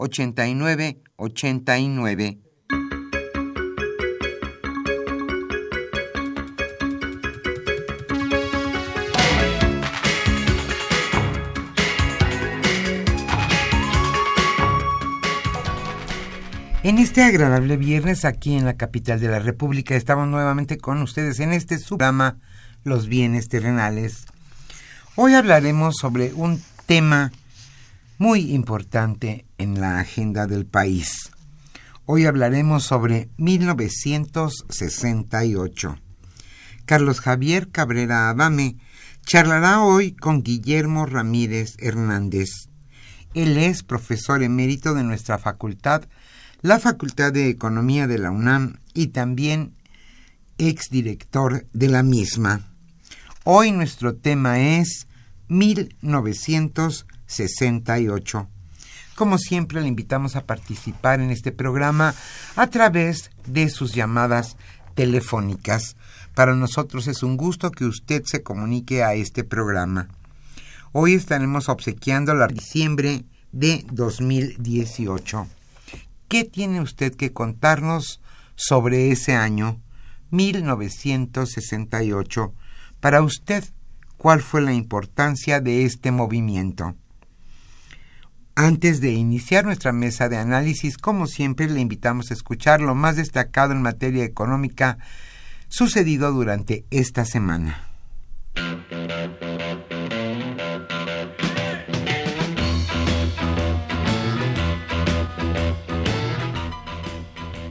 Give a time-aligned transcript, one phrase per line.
[0.00, 2.38] 8989.
[16.82, 21.38] En este agradable viernes aquí en la capital de la República estamos nuevamente con ustedes
[21.38, 22.38] en este programa
[22.84, 24.24] Los bienes terrenales.
[25.14, 27.32] Hoy hablaremos sobre un tema
[28.20, 31.32] muy importante en la agenda del país.
[32.04, 35.96] Hoy hablaremos sobre 1968.
[36.84, 38.76] Carlos Javier Cabrera Adame
[39.24, 42.68] charlará hoy con Guillermo Ramírez Hernández.
[43.32, 46.02] Él es profesor emérito de nuestra facultad,
[46.60, 49.72] la Facultad de Economía de la UNAM y también
[50.58, 52.68] exdirector de la misma.
[53.44, 55.06] Hoy nuestro tema es
[55.48, 57.19] 1968.
[57.30, 58.48] 68.
[59.14, 62.14] Como siempre, le invitamos a participar en este programa
[62.56, 64.56] a través de sus llamadas
[64.94, 65.96] telefónicas.
[66.34, 70.08] Para nosotros es un gusto que usted se comunique a este programa.
[70.92, 75.46] Hoy estaremos obsequiando la diciembre de 2018.
[76.28, 78.20] ¿Qué tiene usted que contarnos
[78.54, 79.80] sobre ese año
[80.30, 82.54] 1968?
[83.00, 83.64] Para usted,
[84.16, 86.96] ¿cuál fue la importancia de este movimiento?
[88.54, 93.16] Antes de iniciar nuestra mesa de análisis, como siempre, le invitamos a escuchar lo más
[93.16, 94.98] destacado en materia económica
[95.68, 97.86] sucedido durante esta semana.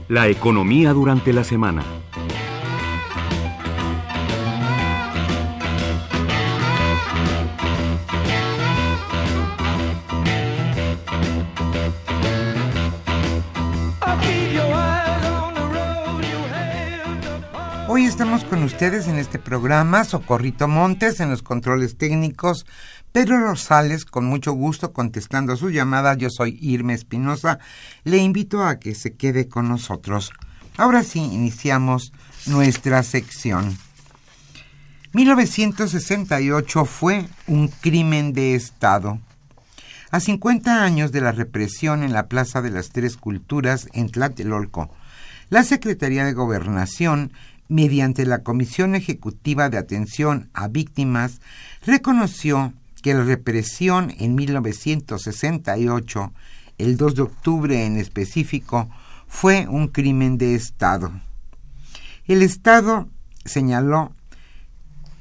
[0.08, 1.99] La economía durante la semana.
[18.82, 22.64] Ustedes en este programa, Socorrito Montes en los controles técnicos,
[23.12, 26.14] Pedro Rosales con mucho gusto contestando su llamada.
[26.14, 27.58] Yo soy Irma Espinosa.
[28.04, 30.32] Le invito a que se quede con nosotros.
[30.78, 32.14] Ahora sí, iniciamos
[32.46, 33.76] nuestra sección.
[35.12, 39.20] 1968 fue un crimen de Estado.
[40.10, 44.90] A 50 años de la represión en la Plaza de las Tres Culturas en Tlatelolco,
[45.50, 47.32] la Secretaría de Gobernación
[47.70, 51.40] mediante la Comisión Ejecutiva de Atención a Víctimas,
[51.86, 56.32] reconoció que la represión en 1968,
[56.78, 58.90] el 2 de octubre en específico,
[59.28, 61.12] fue un crimen de Estado.
[62.26, 63.08] El Estado
[63.44, 64.12] señaló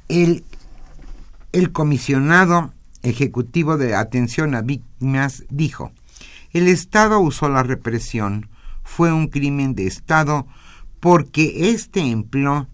[0.07, 0.43] el,
[1.51, 2.73] el comisionado
[3.03, 5.91] ejecutivo de atención a víctimas dijo,
[6.51, 8.49] el Estado usó la represión,
[8.83, 10.47] fue un crimen de Estado
[10.99, 12.67] porque éste empleó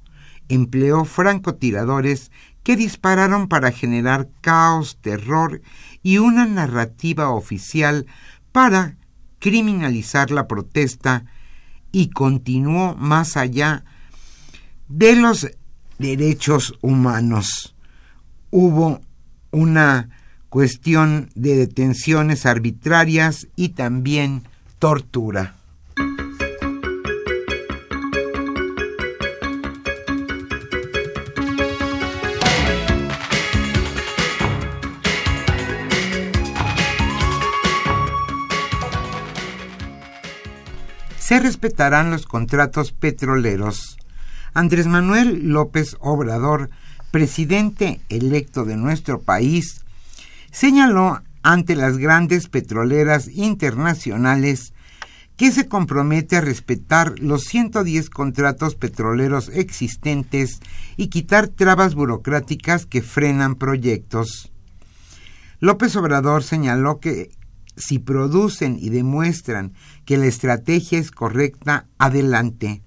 [0.49, 2.31] empleó francotiradores
[2.63, 5.61] que dispararon para generar caos, terror
[6.01, 8.05] y una narrativa oficial
[8.51, 8.97] para
[9.39, 11.25] criminalizar la protesta
[11.91, 13.85] y continuó más allá
[14.87, 15.47] de los
[15.99, 17.75] derechos humanos.
[18.49, 19.01] Hubo
[19.51, 20.09] una
[20.49, 24.43] cuestión de detenciones arbitrarias y también
[24.79, 25.55] tortura.
[41.25, 43.97] Se respetarán los contratos petroleros.
[44.53, 46.69] Andrés Manuel López Obrador,
[47.09, 49.83] presidente electo de nuestro país,
[50.51, 54.75] señaló ante las grandes petroleras internacionales
[55.35, 60.59] que se compromete a respetar los 110 contratos petroleros existentes
[60.95, 64.51] y quitar trabas burocráticas que frenan proyectos.
[65.59, 67.31] López Obrador señaló que
[67.77, 69.73] si producen y demuestran
[70.05, 72.81] que la estrategia es correcta, adelante.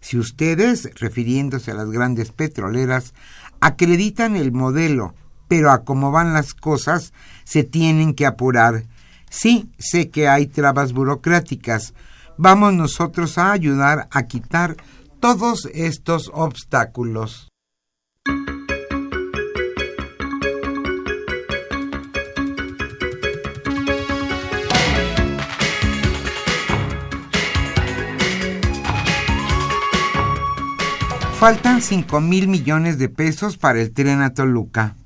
[0.00, 3.14] Si ustedes, refiriéndose a las grandes petroleras,
[3.60, 5.14] acreditan el modelo
[5.48, 7.12] pero a cómo van las cosas
[7.44, 8.84] se tienen que apurar.
[9.30, 11.94] Sí, sé que hay trabas burocráticas.
[12.36, 14.76] Vamos nosotros a ayudar a quitar
[15.20, 17.45] todos estos obstáculos.
[31.38, 34.96] Faltan 5 mil millones de pesos para el tren a Toluca.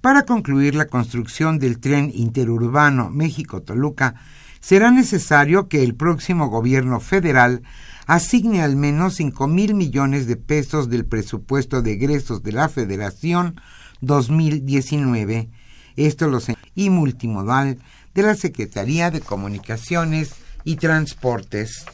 [0.00, 4.16] Para concluir la construcción del tren interurbano México-Toluca,
[4.58, 7.62] será necesario que el próximo gobierno federal
[8.06, 13.60] asigne al menos 5 mil millones de pesos del presupuesto de egresos de la Federación
[14.00, 15.50] 2019.
[15.94, 16.40] Esto lo
[16.74, 17.78] y multimodal
[18.12, 20.34] de la Secretaría de Comunicaciones
[20.64, 21.86] y Transportes.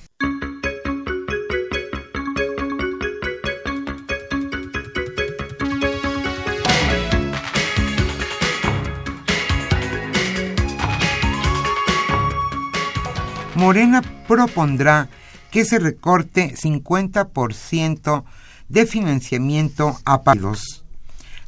[13.57, 15.09] Morena propondrá
[15.51, 18.25] que se recorte 50%
[18.69, 20.85] de financiamiento a partidos.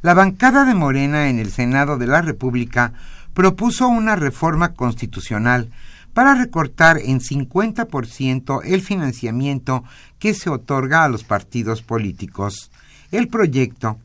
[0.00, 2.94] La bancada de Morena en el Senado de la República
[3.34, 5.68] propuso una reforma constitucional
[6.14, 9.84] para recortar en 50% el financiamiento
[10.18, 12.70] que se otorga a los partidos políticos.
[13.10, 13.98] El proyecto,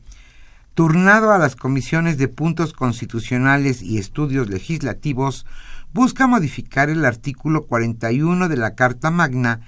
[0.74, 5.46] turnado a las comisiones de puntos constitucionales y estudios legislativos,
[5.94, 9.60] busca modificar el artículo 41 de la Carta Magna,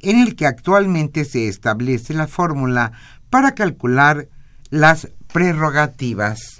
[0.00, 2.92] en el que actualmente se establece la fórmula
[3.30, 4.28] para calcular
[4.70, 6.56] las prerrogativas.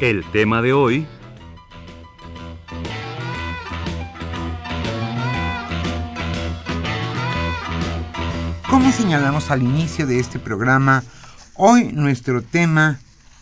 [0.00, 1.06] El tema de hoy
[8.70, 11.04] Como señalamos al inicio de este programa,
[11.54, 12.98] hoy nuestro tema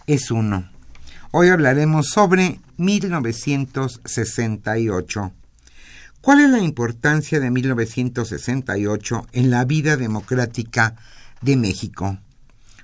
[0.07, 0.69] es uno.
[1.31, 5.33] Hoy hablaremos sobre 1968.
[6.21, 10.97] ¿Cuál es la importancia de 1968 en la vida democrática
[11.41, 12.19] de México?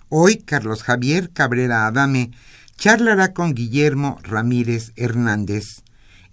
[0.09, 2.31] Hoy Carlos Javier Cabrera Adame
[2.79, 5.83] charlará con Guillermo Ramírez Hernández.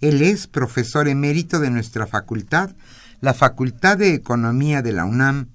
[0.00, 2.70] Él es profesor emérito de nuestra facultad,
[3.20, 5.48] la Facultad de Economía de la UNAM,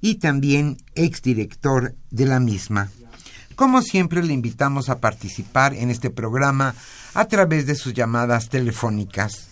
[0.00, 2.90] y también exdirector de la misma.
[3.56, 6.74] Como siempre, le invitamos a participar en este programa
[7.14, 9.48] a través de sus llamadas telefónicas.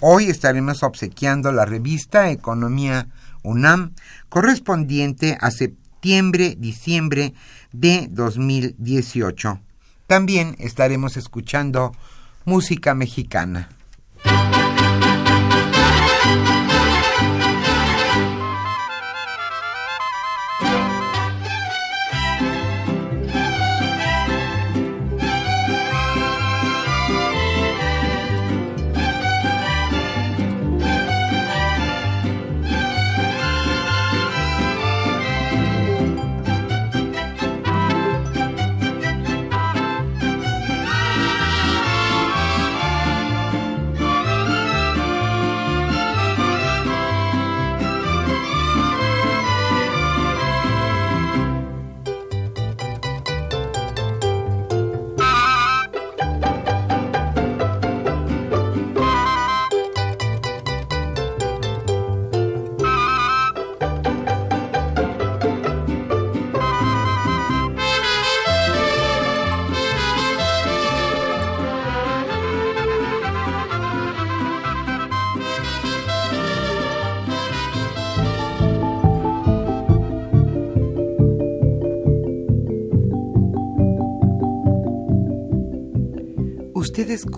[0.00, 3.08] Hoy estaremos obsequiando la revista Economía
[3.42, 3.94] UNAM
[4.28, 7.32] correspondiente a septiembre-diciembre
[7.72, 9.60] de 2018.
[10.06, 11.92] También estaremos escuchando
[12.44, 13.70] música mexicana.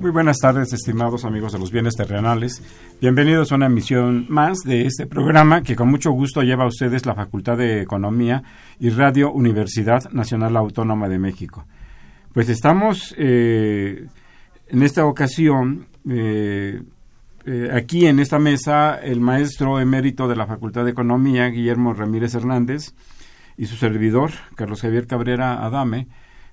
[0.00, 2.62] Muy buenas tardes, estimados amigos de los bienes terrenales.
[3.00, 7.04] Bienvenidos a una emisión más de este programa que con mucho gusto lleva a ustedes
[7.04, 8.44] la Facultad de Economía
[8.78, 11.66] y Radio Universidad Nacional Autónoma de México.
[12.32, 14.06] Pues estamos eh,
[14.68, 16.80] en esta ocasión eh,
[17.44, 22.36] eh, aquí en esta mesa el maestro emérito de la Facultad de Economía, Guillermo Ramírez
[22.36, 22.94] Hernández,
[23.56, 26.06] y su servidor, Carlos Javier Cabrera Adame,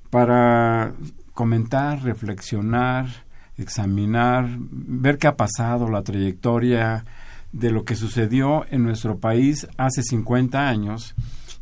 [0.10, 0.96] para
[1.36, 3.25] comentar, reflexionar,
[3.58, 7.06] examinar, ver qué ha pasado, la trayectoria
[7.52, 11.16] de lo que sucedió en nuestro país hace 50 años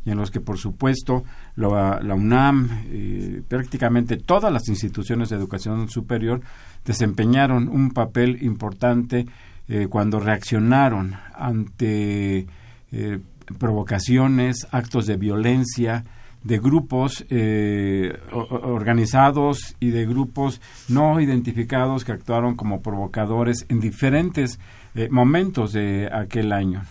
[0.04, 1.24] y en los que, por supuesto,
[1.56, 6.42] la, UNAM, eh, prácticamente todas las instituciones de educación superior
[6.84, 9.26] desempeñaron un papel importante
[9.66, 12.46] eh, cuando reaccionaron ante
[12.92, 13.18] eh,
[13.58, 16.04] provocaciones, actos de violencia,
[16.44, 24.60] de grupos eh, organizados y de grupos no identificados que actuaron como provocadores en diferentes
[24.94, 26.82] eh, momentos de aquel año.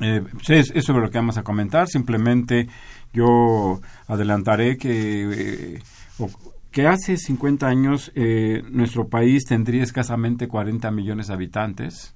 [0.00, 1.88] Eh, es, sobre lo que vamos a comentar.
[1.88, 2.68] Simplemente
[3.12, 5.80] yo adelantaré que,
[6.70, 8.12] que hace 50 años
[8.70, 12.14] nuestro país tendría escasamente 40 millones de habitantes,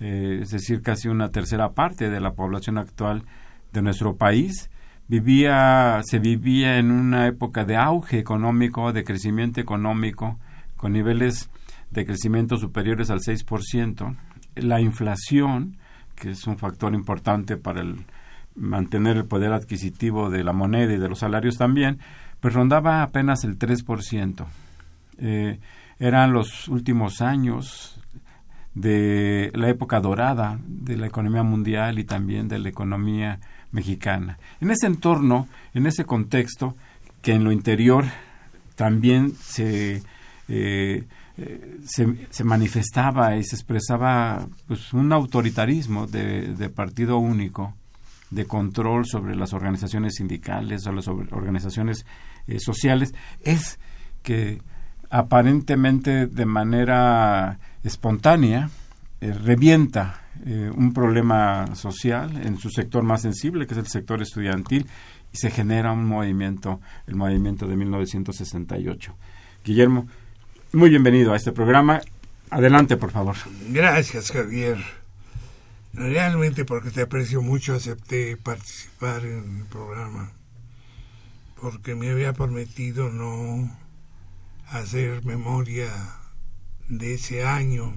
[0.00, 3.24] es decir, casi una tercera parte de la población actual
[3.72, 4.70] de nuestro país
[5.08, 10.38] vivía, se vivía en una época de auge económico, de crecimiento económico,
[10.76, 11.50] con niveles
[11.90, 14.16] de crecimiento superiores al 6%.
[14.56, 15.76] La inflación,
[16.14, 18.04] que es un factor importante para el,
[18.54, 21.98] mantener el poder adquisitivo de la moneda y de los salarios también,
[22.40, 24.46] pues rondaba apenas el 3%.
[25.18, 25.58] Eh,
[25.98, 28.00] eran los últimos años
[28.74, 33.40] de la época dorada de la economía mundial y también de la economía
[33.72, 34.38] mexicana.
[34.60, 36.76] En ese entorno, en ese contexto,
[37.22, 38.04] que en lo interior
[38.74, 40.02] también se,
[40.48, 41.04] eh,
[41.84, 47.74] se, manifestaba y se expresaba pues, un autoritarismo de, partido único,
[48.30, 52.06] de control sobre las organizaciones sindicales o las organizaciones
[52.46, 53.78] eh, sociales, es
[54.22, 54.60] que
[55.10, 58.70] aparentemente de manera espontánea
[59.20, 64.86] revienta eh, un problema social en su sector más sensible, que es el sector estudiantil,
[65.32, 69.14] y se genera un movimiento, el movimiento de 1968.
[69.64, 70.06] Guillermo,
[70.72, 72.00] muy bienvenido a este programa.
[72.50, 73.36] Adelante, por favor.
[73.68, 74.78] Gracias, Javier.
[75.92, 80.32] Realmente porque te aprecio mucho acepté participar en el programa,
[81.60, 83.76] porque me había prometido no
[84.68, 85.90] hacer memoria
[86.88, 87.92] de ese año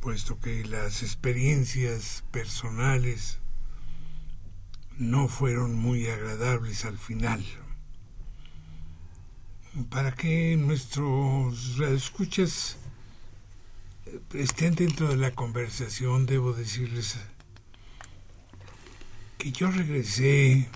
[0.00, 3.38] puesto que las experiencias personales
[4.96, 7.44] no fueron muy agradables al final.
[9.90, 12.76] Para que nuestros escuchas
[14.32, 17.16] estén dentro de la conversación, debo decirles
[19.36, 20.68] que yo regresé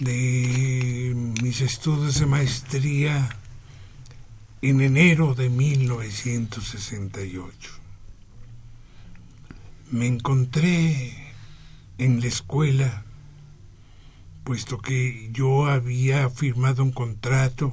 [0.00, 1.12] de
[1.42, 3.28] mis estudios de maestría
[4.60, 7.70] en enero de 1968.
[9.92, 11.14] Me encontré
[11.98, 13.04] en la escuela,
[14.42, 17.72] puesto que yo había firmado un contrato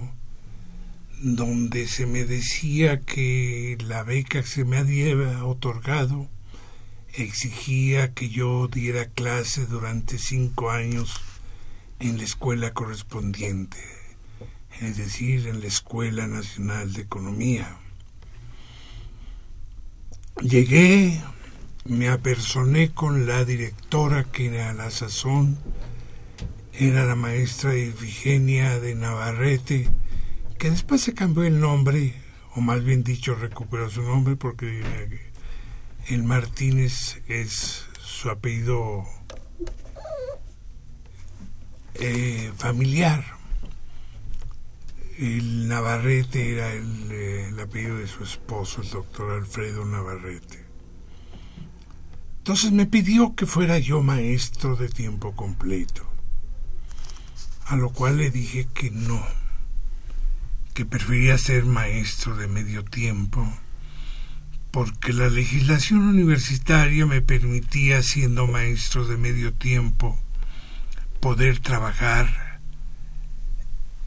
[1.22, 6.30] donde se me decía que la beca que se me había otorgado
[7.14, 11.20] exigía que yo diera clase durante cinco años
[12.00, 14.05] en la escuela correspondiente
[14.82, 17.78] es decir, en la Escuela Nacional de Economía.
[20.42, 21.22] Llegué,
[21.86, 25.58] me apersoné con la directora que era la sazón,
[26.74, 29.90] era la maestra Efigenia de Navarrete,
[30.58, 32.14] que después se cambió el nombre,
[32.54, 34.84] o más bien dicho, recuperó su nombre porque
[36.08, 39.06] el Martínez es su apellido
[41.96, 43.35] eh, familiar.
[45.18, 50.66] El Navarrete era eh, el, apellido de su esposo, el doctor Alfredo Navarrete.
[52.40, 56.06] Entonces me pidió que fuera yo maestro de tiempo completo,
[57.66, 59.26] a lo cual le dije que no,
[60.74, 63.48] que prefería ser maestro de medio tiempo,
[64.72, 70.20] porque la legislación universitaria me permitía, siendo maestro de medio tiempo,
[71.22, 72.45] poder trabajar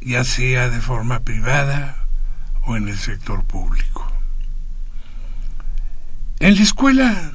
[0.00, 2.06] ya sea de forma privada
[2.64, 4.10] o en el sector público.
[6.40, 7.32] En la escuela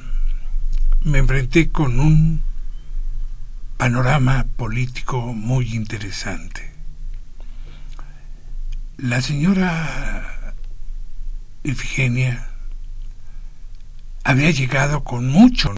[1.02, 2.42] me enfrenté con un
[3.76, 6.72] panorama político muy interesante.
[8.96, 10.54] La señora
[11.64, 12.48] Ifigenia
[14.22, 15.74] había llegado con mucho.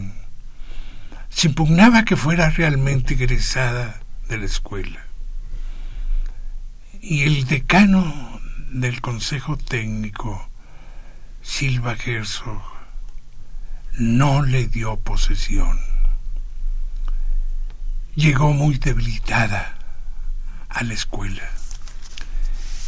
[1.28, 5.06] Se impugnaba que fuera realmente egresada de la escuela.
[7.09, 8.41] Y el decano
[8.73, 10.51] del Consejo Técnico,
[11.41, 12.61] Silva Herzog,
[13.93, 15.79] no le dio posesión.
[18.17, 19.79] Llegó muy debilitada
[20.69, 21.49] a la escuela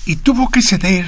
[0.05, 1.07] y tuvo que ceder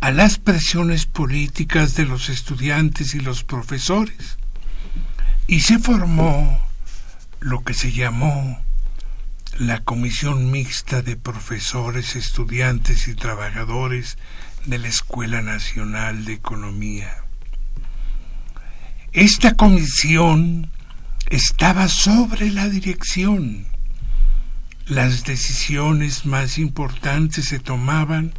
[0.00, 4.38] a las presiones políticas de los estudiantes y los profesores.
[5.46, 6.58] Y se formó
[7.40, 8.64] lo que se llamó
[9.58, 14.18] la Comisión Mixta de Profesores, Estudiantes y Trabajadores
[14.66, 17.24] de la Escuela Nacional de Economía.
[19.12, 20.70] Esta comisión
[21.30, 23.66] estaba sobre la dirección.
[24.86, 28.34] Las decisiones más importantes se tomaban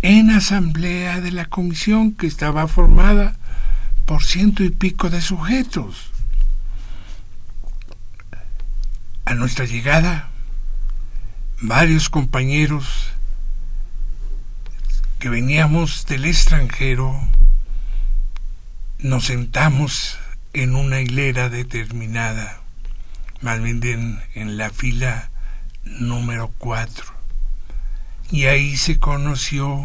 [0.00, 3.36] en asamblea de la comisión que estaba formada
[4.06, 6.12] por ciento y pico de sujetos.
[9.26, 10.29] A nuestra llegada,
[11.60, 13.12] varios compañeros
[15.18, 17.20] que veníamos del extranjero
[18.98, 20.18] nos sentamos
[20.54, 22.60] en una hilera determinada,
[23.42, 25.30] más bien en, la fila
[25.84, 27.04] número cuatro
[28.30, 29.84] y ahí se conoció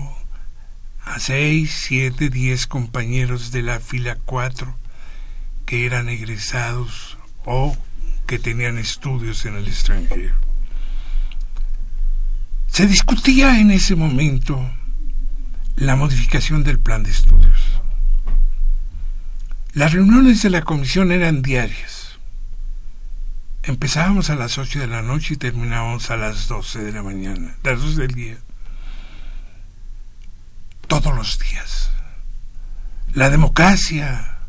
[1.03, 4.77] a seis, siete, diez compañeros de la fila cuatro
[5.65, 7.75] que eran egresados o
[8.27, 10.44] que tenían estudios en el extranjero.
[12.75, 14.69] Se discutía en ese momento
[15.77, 17.81] la modificación del plan de estudios.
[19.71, 22.19] Las reuniones de la comisión eran diarias.
[23.63, 27.55] Empezábamos a las ocho de la noche y terminábamos a las doce de la mañana,
[27.63, 28.35] las dos del día.
[30.89, 31.91] Todos los días.
[33.13, 34.39] La democracia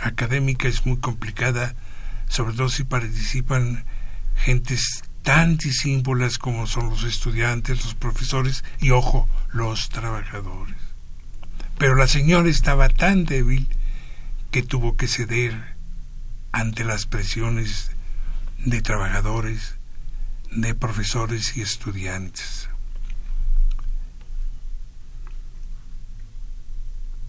[0.00, 1.76] académica es muy complicada,
[2.28, 3.84] sobre todo si participan
[4.34, 10.76] gentes tan disímbolas como son los estudiantes, los profesores y, ojo, los trabajadores.
[11.78, 13.66] Pero la señora estaba tan débil
[14.52, 15.74] que tuvo que ceder
[16.52, 17.90] ante las presiones
[18.64, 19.74] de trabajadores,
[20.52, 22.68] de profesores y estudiantes.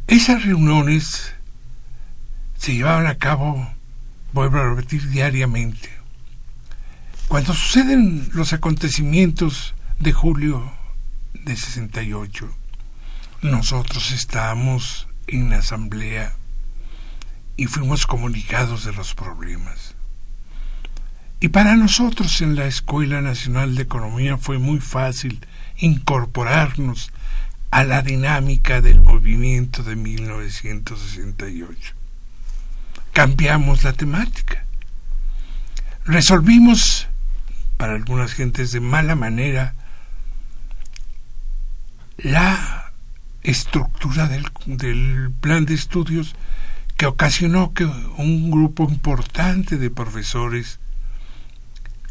[0.05, 1.33] Esas reuniones
[2.59, 3.67] se llevaban a cabo,
[4.33, 5.97] vuelvo a repetir, diariamente.
[7.27, 10.71] Cuando suceden los acontecimientos de julio
[11.33, 12.49] de 68,
[13.41, 16.33] nosotros estábamos en la asamblea
[17.57, 19.95] y fuimos comunicados de los problemas.
[21.39, 25.45] Y para nosotros en la Escuela Nacional de Economía fue muy fácil
[25.77, 27.11] incorporarnos
[27.71, 31.93] a la dinámica del movimiento de 1968.
[33.11, 34.63] Cambiamos la temática.
[36.05, 37.06] Resolvimos,
[37.77, 39.75] para algunas gentes de mala manera,
[42.17, 42.91] la
[43.43, 46.35] estructura del, plan de estudios
[46.97, 50.79] que ocasionó que un grupo importante de profesores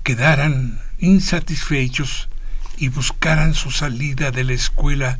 [0.05, 2.29] quedaran insatisfechos
[2.77, 5.19] y buscaran su salida de la escuela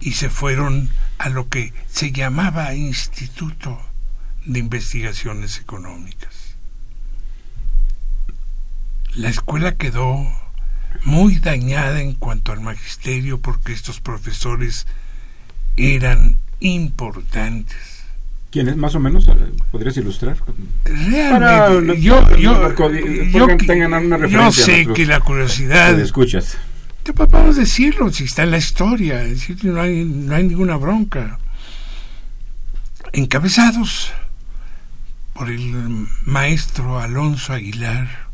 [0.00, 3.80] y se fueron a lo que se llamaba Instituto
[4.44, 6.39] de Investigaciones Económicas.
[9.14, 10.26] La escuela quedó
[11.04, 14.86] muy dañada en cuanto al magisterio porque estos profesores
[15.76, 18.00] eran importantes
[18.50, 19.30] ¿Quiénes más o menos?
[19.70, 20.36] ¿Podrías ilustrar?
[20.84, 22.74] Realmente, yo, yo,
[23.30, 25.94] yo, tengan una referencia yo sé que la curiosidad...
[25.94, 26.58] Te escuchas.
[27.04, 30.76] Te podemos decirlo, si está en la historia, es decir, no hay, no hay ninguna
[30.76, 31.38] bronca.
[33.12, 34.12] Encabezados
[35.32, 38.29] por el maestro Alonso Aguilar,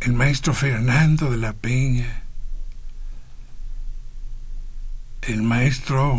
[0.00, 2.22] el maestro Fernando de la Peña,
[5.22, 6.18] el maestro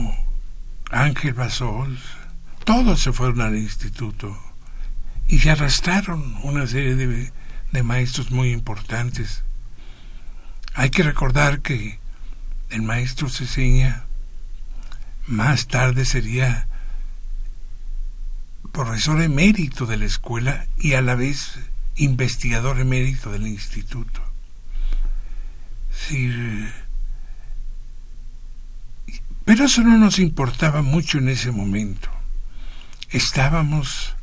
[0.91, 2.01] Ángel Basols,
[2.65, 4.37] todos se fueron al instituto
[5.27, 7.31] y se arrastraron una serie de,
[7.71, 9.43] de maestros muy importantes.
[10.73, 11.99] Hay que recordar que
[12.69, 14.05] el maestro Ceseña
[15.25, 16.67] más tarde sería
[18.71, 21.59] profesor emérito de la escuela y a la vez
[21.99, 24.21] investigador emérito del instituto.
[29.45, 32.09] pero eso no nos importaba mucho en ese momento.
[33.09, 34.15] Estábamos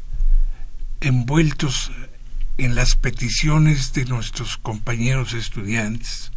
[1.01, 1.93] envueltos
[2.59, 6.33] en las peticiones de nuestros compañeros estudiantes.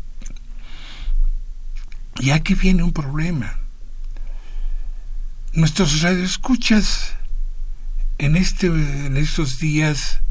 [2.19, 3.60] Y aquí viene un problema.
[5.54, 7.13] Nuestros radioescuchas
[8.17, 10.21] en, este, en estos días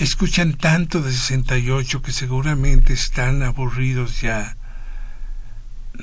[0.00, 4.56] escuchan tanto de 68 que seguramente están aburridos ya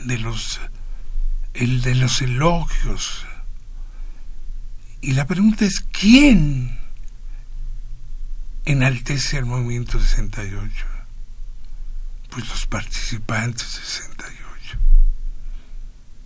[0.05, 0.61] de los
[1.55, 3.25] el de los elogios.
[5.01, 6.77] Y la pregunta es ¿quién
[8.65, 10.85] enaltece al movimiento 68?
[12.29, 14.77] Pues los participantes de 68.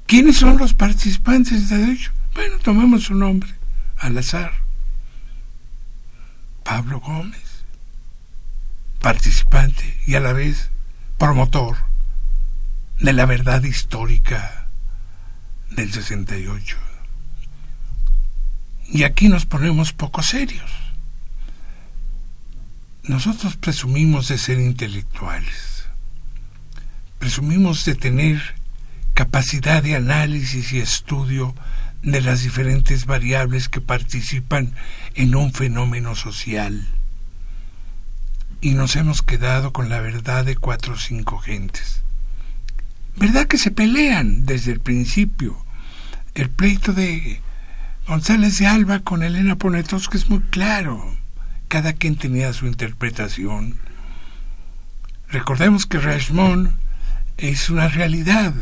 [0.08, 2.12] ¿Quiénes son los participantes de 68?
[2.34, 3.50] Bueno, tomemos su nombre
[3.98, 4.52] al azar.
[6.66, 7.51] Pablo Gómez
[9.02, 10.70] participante y a la vez
[11.18, 11.78] promotor
[13.00, 14.68] de la verdad histórica
[15.72, 16.78] del 68.
[18.88, 20.70] Y aquí nos ponemos poco serios.
[23.04, 25.86] Nosotros presumimos de ser intelectuales,
[27.18, 28.40] presumimos de tener
[29.16, 31.56] capacidad de análisis y estudio
[32.04, 34.76] de las diferentes variables que participan
[35.16, 36.88] en un fenómeno social
[38.62, 42.04] y nos hemos quedado con la verdad de cuatro o cinco gentes.
[43.16, 45.66] ¿Verdad que se pelean desde el principio?
[46.36, 47.42] El pleito de
[48.08, 51.18] González de Alba con Elena Poniatowska es muy claro.
[51.68, 53.78] Cada quien tenía su interpretación.
[55.30, 56.76] Recordemos que Rashomon
[57.38, 58.54] es una realidad.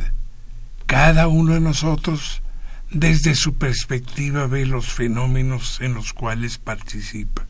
[0.86, 2.42] Cada uno de nosotros,
[2.90, 7.49] desde su perspectiva, ve los fenómenos en los cuales participa.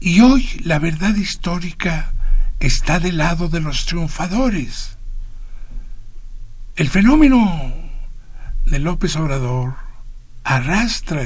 [0.00, 2.12] Y hoy la verdad histórica
[2.60, 4.96] está del lado de los triunfadores.
[6.76, 7.72] El fenómeno
[8.66, 9.74] de López Obrador
[10.44, 11.22] arrastra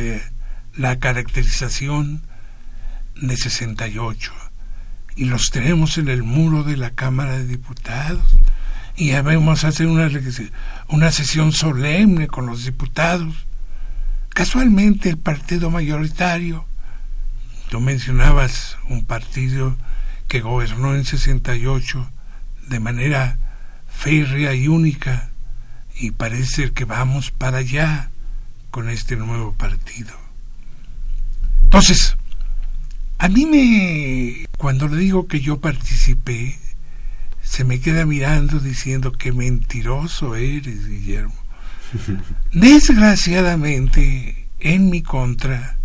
[0.77, 2.23] la caracterización
[3.21, 4.33] de 68
[5.17, 8.37] y los tenemos en el muro de la Cámara de Diputados
[8.97, 10.09] y ya vemos hacer una,
[10.89, 13.35] una sesión solemne con los diputados.
[14.29, 16.67] Casualmente el partido mayoritario
[17.71, 19.77] Tú mencionabas un partido
[20.27, 22.11] que gobernó en 68
[22.67, 23.39] de manera
[23.89, 25.31] férrea y única
[25.95, 28.11] y parece que vamos para allá
[28.73, 30.13] con este nuevo partido.
[31.63, 32.17] Entonces,
[33.19, 36.59] a mí me, cuando le digo que yo participé,
[37.41, 41.37] se me queda mirando diciendo que mentiroso eres, Guillermo.
[42.53, 45.77] Desgraciadamente, en mi contra,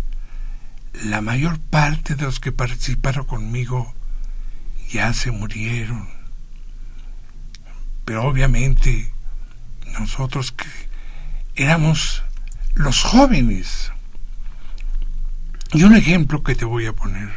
[1.04, 3.94] la mayor parte de los que participaron conmigo
[4.90, 6.08] ya se murieron.
[8.04, 9.12] Pero obviamente
[9.98, 10.66] nosotros que
[11.56, 12.22] éramos
[12.74, 13.92] los jóvenes.
[15.72, 17.30] Y un ejemplo que te voy a poner.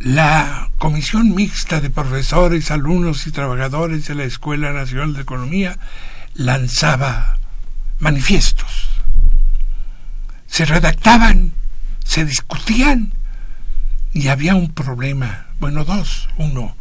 [0.00, 5.78] La Comisión Mixta de Profesores, Alumnos y Trabajadores de la Escuela Nacional de Economía
[6.34, 7.38] lanzaba
[7.98, 8.85] manifiestos
[10.46, 11.52] se redactaban,
[12.04, 13.12] se discutían
[14.12, 16.76] y había un problema, bueno, dos, uno,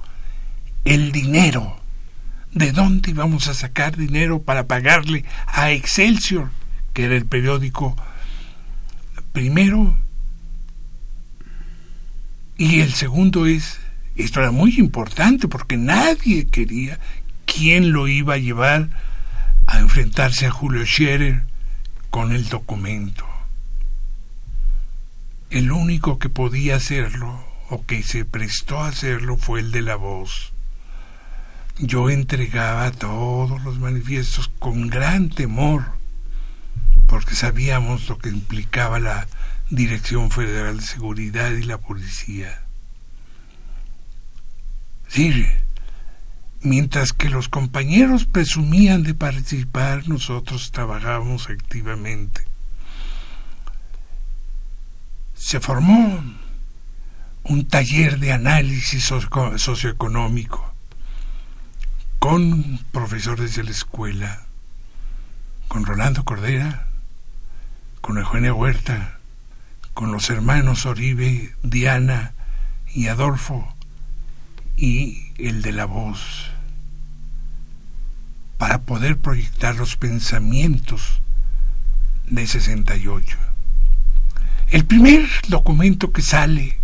[0.86, 1.82] el dinero.
[2.54, 6.52] ¿De dónde íbamos a sacar dinero para pagarle a Excelsior,
[6.94, 7.98] que era el periódico
[9.34, 9.98] primero?
[12.58, 13.82] Y el segundo es,
[14.16, 16.98] esto era muy importante porque nadie quería
[17.46, 18.90] quién lo iba a llevar
[19.68, 21.44] a enfrentarse a Julio Scherer
[22.10, 23.35] con el documento.
[25.56, 29.96] El único que podía hacerlo o que se prestó a hacerlo fue el de la
[29.96, 30.52] voz.
[31.80, 35.86] Yo entregaba todos los manifiestos con gran temor,
[37.08, 39.28] porque sabíamos lo que implicaba la
[39.70, 42.62] Dirección Federal de Seguridad y la policía.
[46.64, 52.44] Mientras que los compañeros presumían de participar, nosotros trabajábamos activamente
[55.36, 56.24] se formó
[57.44, 59.12] un taller de análisis
[59.58, 60.74] socioeconómico
[62.20, 64.42] con profesores de la escuela,
[65.68, 66.88] con Rolando Cordera,
[68.02, 69.20] con Eugenia Huerta,
[69.94, 72.34] con los hermanos Oribe, Diana
[72.94, 73.76] y Adolfo,
[74.76, 76.50] y el de la voz,
[78.58, 81.22] para poder proyectar los pensamientos
[82.28, 83.45] de 68.
[84.72, 86.80] El primer documento que sale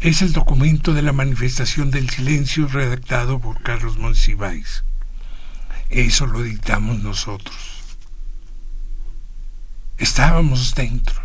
[0.00, 4.84] es el documento de la manifestación del silencio redactado por Carlos Monsiváis.
[5.90, 7.56] Eso lo dictamos nosotros.
[9.98, 11.20] Estábamos dentro,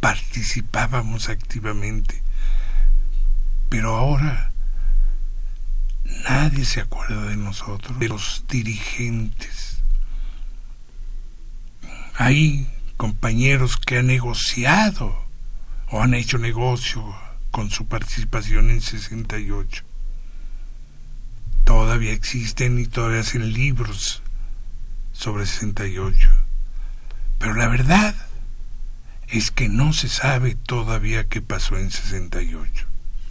[0.00, 2.22] participábamos activamente,
[3.68, 4.52] pero ahora
[6.28, 9.82] nadie se acuerda de nosotros, de los dirigentes.
[12.16, 12.68] Hay
[13.00, 15.16] compañeros que han negociado
[15.90, 17.02] o han hecho negocio
[17.50, 19.84] con su participación en 68.
[21.64, 24.22] Todavía existen y todavía hacen libros
[25.12, 26.28] sobre 68.
[27.38, 28.14] Pero la verdad
[29.28, 32.86] es que no se sabe todavía qué pasó en 68.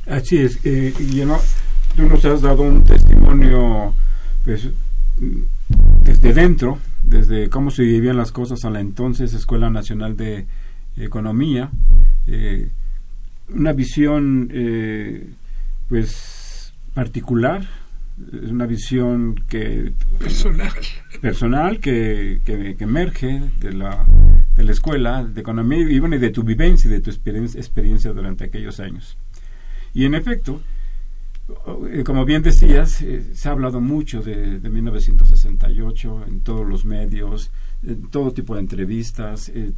[0.08, 1.40] Así es, eh, y no,
[1.96, 3.94] tú nos has dado un testimonio
[4.44, 4.68] pues,
[5.20, 6.80] desde dentro,
[7.10, 10.46] desde cómo se vivían las cosas a la entonces Escuela Nacional de
[10.96, 11.72] Economía,
[12.28, 12.70] eh,
[13.50, 15.28] una visión eh,
[15.88, 17.68] pues particular,
[18.50, 20.72] una visión que personal,
[21.22, 24.06] personal que, que, emerge de la,
[24.56, 28.12] de la escuela de economía y bueno, de tu vivencia y de tu experiencia, experiencia
[28.14, 29.18] durante aquellos años.
[29.94, 30.62] Y en efecto,
[32.06, 37.52] como bien decías, eh, se ha hablado mucho de, 1968 en todos los medios,
[37.84, 39.74] en todo tipo de entrevistas, eh,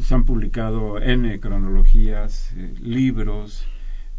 [0.00, 3.66] se han publicado N cronologías, libros,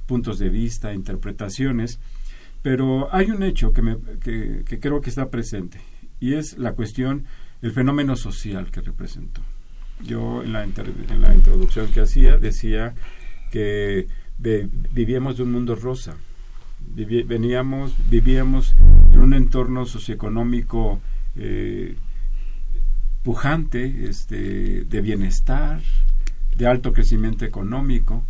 [0.06, 2.00] puntos de vista, interpretaciones,
[2.62, 5.80] pero hay un hecho que, me, que, creo que está presente
[6.20, 7.26] y es la cuestión,
[7.62, 9.42] el fenómeno social que representó.
[10.02, 12.96] Yo en la, en la introducción que hacía decía
[13.52, 14.08] que
[14.38, 16.16] vivíamos de un mundo rosa,
[16.95, 18.75] veníamos, vivíamos
[19.13, 20.99] en un entorno socioeconómico
[21.36, 21.95] eh,
[23.23, 25.82] pujante, este, de bienestar,
[26.56, 28.23] de alto crecimiento económico.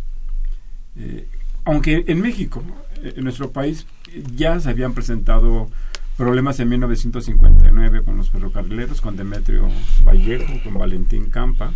[0.96, 1.26] Eh,
[1.64, 2.62] aunque en México,
[3.02, 3.86] en nuestro país,
[4.34, 5.68] ya se habían presentado
[6.16, 9.68] problemas en 1959 con los ferrocarrileros, con Demetrio
[10.04, 11.72] Vallejo, con Valentín Campa.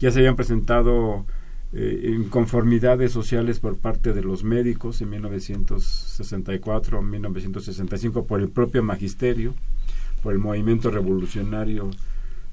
[0.00, 1.26] Ya se habían presentado
[1.74, 9.54] eh, inconformidades sociales por parte de los médicos en 1964 1965 por el propio magisterio,
[10.22, 11.90] por el movimiento revolucionario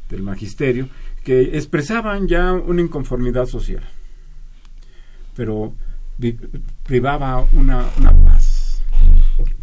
[0.09, 0.87] del magisterio,
[1.25, 3.83] que expresaban ya una inconformidad social,
[5.35, 5.73] pero
[6.83, 7.89] privaba una,
[8.23, 8.81] paz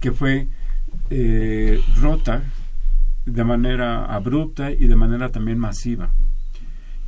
[0.00, 0.48] que fue
[1.08, 2.42] eh, rota
[3.24, 6.12] de manera abrupta y de manera también masiva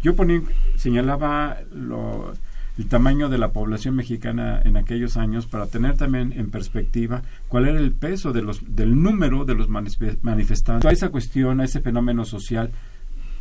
[0.02, 0.42] yo ponía,
[0.76, 2.32] señalaba lo,
[2.78, 7.68] el tamaño de la población mexicana en aquellos años para tener también en perspectiva cuál
[7.68, 10.88] era el peso de los, del número de los manifestantes.
[10.88, 12.70] A esa cuestión, a ese fenómeno social,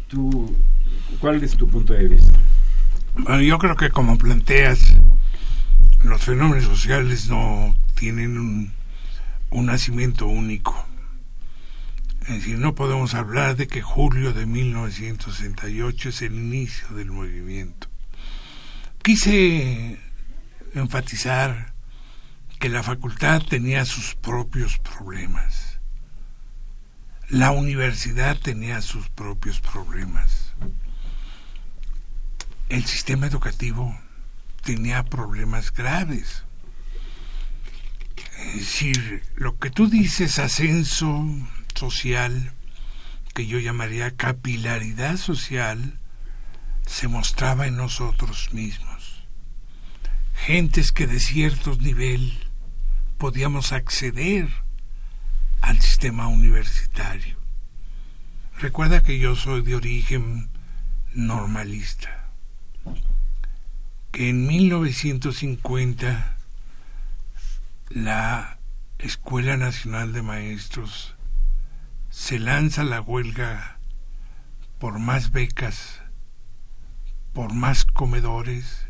[0.07, 0.55] tú,
[1.19, 2.39] ¿cuál es tu punto de vista?
[3.41, 4.95] Yo creo que como planteas,
[6.03, 8.71] los fenómenos sociales no tienen un,
[9.51, 10.87] un nacimiento único
[12.27, 17.87] es decir, no podemos hablar de que julio de 1968 es el inicio del movimiento.
[19.01, 19.97] Quise
[20.73, 21.73] enfatizar
[22.59, 25.79] que la facultad tenía sus propios problemas.
[27.29, 30.53] La universidad tenía sus propios problemas.
[32.67, 33.97] El sistema educativo
[34.63, 36.43] tenía problemas graves.
[38.47, 41.25] Es decir, lo que tú dices, ascenso,
[41.77, 42.51] social,
[43.33, 45.99] que yo llamaría capilaridad social,
[46.85, 49.23] se mostraba en nosotros mismos.
[50.33, 52.33] Gentes que de cierto nivel
[53.17, 54.49] podíamos acceder
[55.61, 57.37] al sistema universitario.
[58.59, 60.49] Recuerda que yo soy de origen
[61.13, 62.31] normalista,
[64.11, 66.37] que en 1950
[67.89, 68.57] la
[68.97, 71.16] Escuela Nacional de Maestros
[72.17, 73.77] se lanza la huelga
[74.79, 76.01] por más becas,
[77.31, 78.87] por más comedores,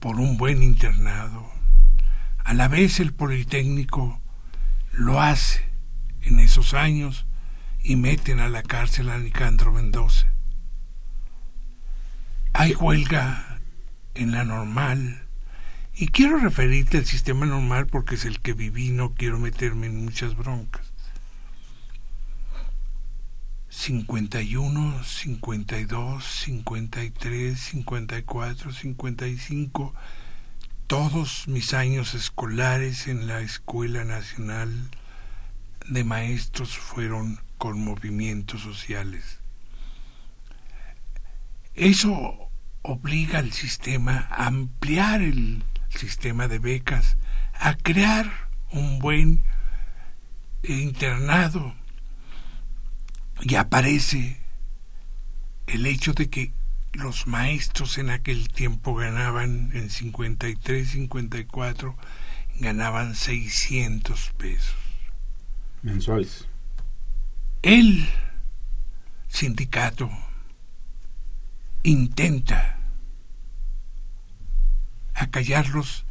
[0.00, 1.52] por un buen internado.
[2.38, 4.22] A la vez el Politécnico
[4.90, 5.68] lo hace
[6.22, 7.26] en esos años
[7.82, 10.32] y meten a la cárcel a Nicandro Mendoza.
[12.54, 13.60] Hay huelga
[14.14, 15.26] en la normal
[15.94, 20.06] y quiero referirte al sistema normal porque es el que viví, no quiero meterme en
[20.06, 20.85] muchas broncas.
[23.68, 29.94] 51, 52, 53, 54, 55,
[30.86, 34.90] todos mis años escolares en la Escuela Nacional
[35.88, 39.40] de Maestros fueron con movimientos sociales.
[41.74, 42.50] Eso
[42.82, 47.16] obliga al sistema a ampliar el sistema de becas,
[47.52, 48.30] a crear
[48.70, 49.40] un buen
[50.62, 51.74] internado
[53.42, 54.38] y aparece
[55.66, 56.52] el hecho de que
[56.92, 61.96] los maestros en aquel tiempo ganaban en 53, 54,
[62.60, 64.76] ganaban 600 pesos.
[65.82, 66.46] Mensuales.
[67.62, 68.08] El
[69.28, 70.10] sindicato
[71.82, 72.78] intenta
[75.14, 76.04] acallarlos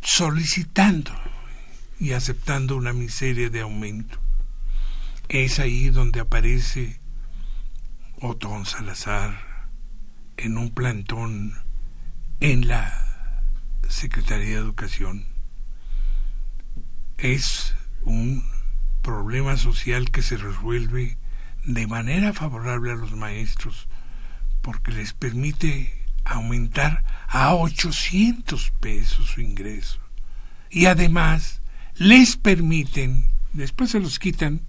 [0.00, 1.12] solicitando
[1.98, 4.18] y aceptando una miseria de aumento.
[5.32, 7.00] Es ahí donde aparece
[8.20, 9.68] Otón Salazar
[10.36, 11.54] en un plantón
[12.40, 13.44] en la
[13.88, 15.26] Secretaría de Educación.
[17.16, 18.44] Es un
[19.02, 21.16] problema social que se resuelve
[21.64, 23.86] de manera favorable a los maestros
[24.62, 30.00] porque les permite aumentar a 800 pesos su ingreso.
[30.70, 31.62] Y además
[31.94, 34.62] les permiten, después se los quitan,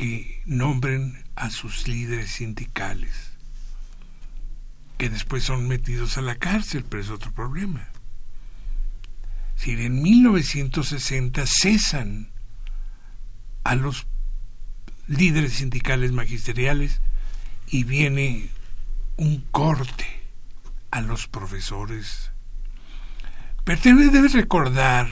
[0.00, 3.32] que nombren a sus líderes sindicales,
[4.96, 7.86] que después son metidos a la cárcel, pero es otro problema.
[9.56, 12.30] Si en 1960 cesan
[13.62, 14.06] a los
[15.06, 17.02] líderes sindicales magisteriales
[17.66, 18.48] y viene
[19.18, 20.06] un corte
[20.90, 22.30] a los profesores.
[23.64, 25.08] Pero debes recordar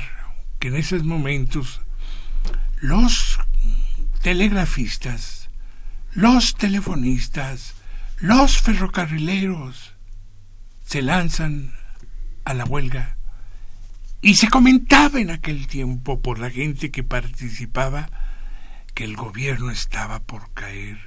[0.58, 1.82] que en esos momentos
[2.80, 3.38] los
[4.28, 5.48] telegrafistas,
[6.12, 7.72] los telefonistas,
[8.18, 9.94] los ferrocarrileros
[10.84, 11.72] se lanzan
[12.44, 13.16] a la huelga
[14.20, 18.10] y se comentaba en aquel tiempo por la gente que participaba
[18.92, 20.98] que el gobierno estaba por caer,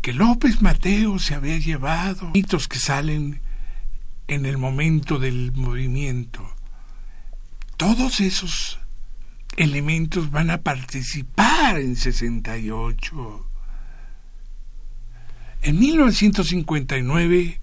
[0.00, 3.42] que López Mateo se había llevado, mitos que salen
[4.26, 6.50] en el momento del movimiento.
[7.76, 8.78] Todos esos
[9.56, 13.48] elementos van a participar en 68.
[15.62, 17.60] En 1959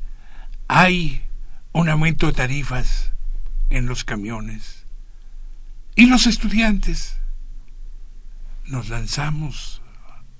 [0.67, 1.23] hay
[1.73, 3.11] un aumento de tarifas
[3.69, 4.85] en los camiones
[5.95, 7.17] y los estudiantes
[8.65, 9.81] nos lanzamos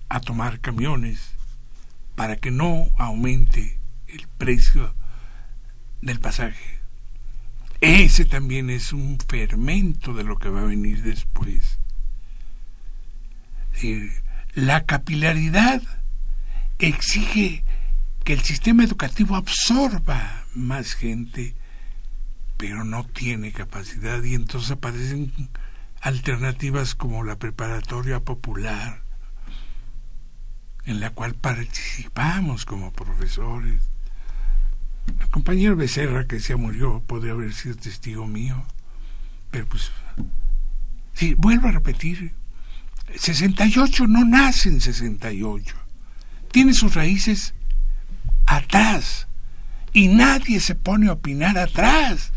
[0.08, 1.34] a tomar camiones
[2.16, 4.94] para que no aumente el precio
[6.02, 6.79] del pasaje.
[7.82, 11.80] Ese también es un fermento de lo que va a venir después.
[14.54, 15.82] La capilaridad
[16.80, 17.64] exige
[18.26, 21.56] que el sistema educativo absorba más gente,
[22.58, 25.32] pero no tiene capacidad y entonces aparecen
[26.02, 29.02] alternativas como la preparatoria popular,
[30.86, 33.82] en la cual participamos como profesores.
[35.20, 38.64] El compañero Becerra, que se murió, podría haber sido testigo mío,
[39.52, 39.92] pero pues,
[41.14, 42.34] sí, vuelvo a repetir,
[43.16, 45.76] 68 no nace en 68,
[46.52, 47.54] tiene sus raíces
[48.46, 49.28] atrás,
[49.94, 52.32] y nadie se pone a opinar atrás.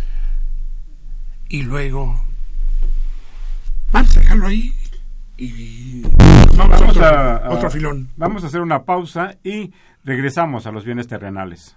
[1.49, 2.19] Y luego
[3.93, 4.73] Vamos a dejarlo ahí
[5.37, 6.03] y
[6.57, 8.09] vamos, a, otro, a, otro filón.
[8.17, 11.77] Vamos a hacer una pausa y regresamos a los bienes terrenales.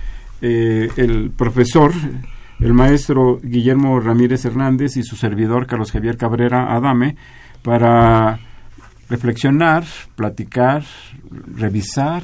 [0.41, 1.91] Eh, el profesor,
[2.59, 7.15] el maestro Guillermo Ramírez Hernández y su servidor Carlos Javier Cabrera Adame
[7.61, 8.39] para
[9.09, 9.83] reflexionar,
[10.15, 10.83] platicar,
[11.55, 12.23] revisar,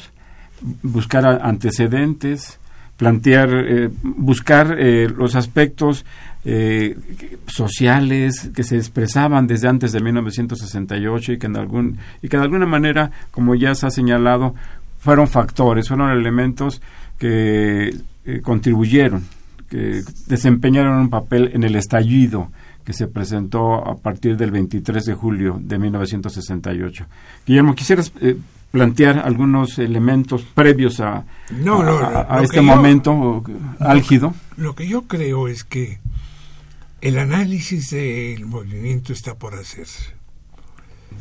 [0.81, 2.59] buscar antecedentes,
[2.97, 4.75] plantear, eh, buscar
[5.15, 6.05] los aspectos
[7.45, 12.43] sociales que se expresaban desde antes de 1968 y que en algún y que de
[12.43, 14.55] alguna manera, como ya se ha señalado,
[14.99, 16.81] fueron factores, fueron elementos
[17.17, 17.95] que
[18.25, 19.25] eh, contribuyeron,
[19.69, 22.49] que desempeñaron un papel en el estallido
[22.85, 27.05] que se presentó a partir del 23 de julio de 1968.
[27.45, 28.37] Guillermo, ¿quisieras eh,
[28.71, 31.25] plantear algunos elementos previos a,
[32.29, 33.43] a, este momento
[33.79, 34.33] álgido?
[34.55, 35.99] Lo que yo creo es que
[37.01, 40.15] el análisis del movimiento está por hacerse.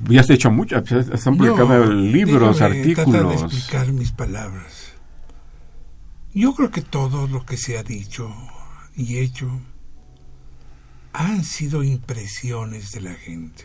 [0.08, 3.28] Ya has hecho mucho, has publicado libros, artículos.
[3.28, 4.75] de explicar mis palabras.
[6.36, 8.30] Yo creo que todo lo que se ha dicho
[8.94, 9.58] y hecho
[11.14, 13.64] han sido impresiones de la gente.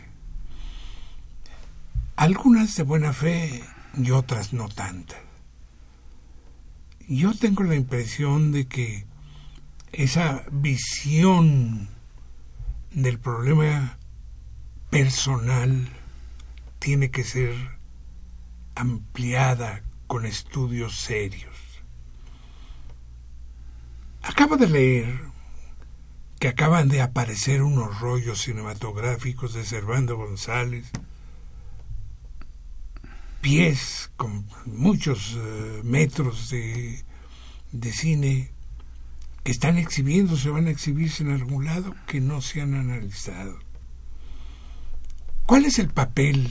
[2.16, 3.62] Algunas de buena fe
[3.98, 5.18] y otras no tantas.
[7.06, 9.04] Yo tengo la impresión de que
[9.92, 11.90] esa visión
[12.90, 13.98] del problema
[14.88, 15.90] personal
[16.78, 17.54] tiene que ser
[18.74, 21.51] ampliada con estudios serios.
[24.22, 25.20] Acabo de leer
[26.38, 30.90] que acaban de aparecer unos rollos cinematográficos de Servando González,
[33.40, 37.04] pies con muchos eh, metros de,
[37.72, 38.50] de cine
[39.44, 43.58] que están exhibiéndose, van a exhibirse en algún lado, que no se han analizado.
[45.46, 46.48] ¿Cuál es el papel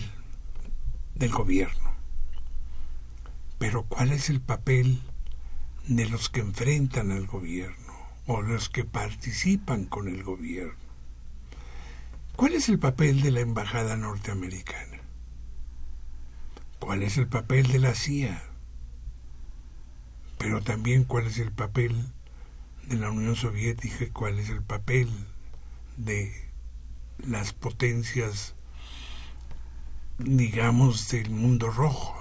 [1.21, 1.91] del gobierno.
[3.59, 5.01] Pero ¿cuál es el papel
[5.95, 7.93] de los que enfrentan al gobierno
[8.27, 10.75] o los que participan con el gobierno?
[12.35, 14.99] ¿Cuál es el papel de la Embajada norteamericana?
[16.79, 18.41] ¿Cuál es el papel de la CIA?
[20.37, 21.95] Pero también cuál es el papel
[22.87, 25.09] de la Unión Soviética y cuál es el papel
[25.97, 26.33] de
[27.19, 28.55] las potencias
[30.25, 32.15] digamos, del mundo rojo.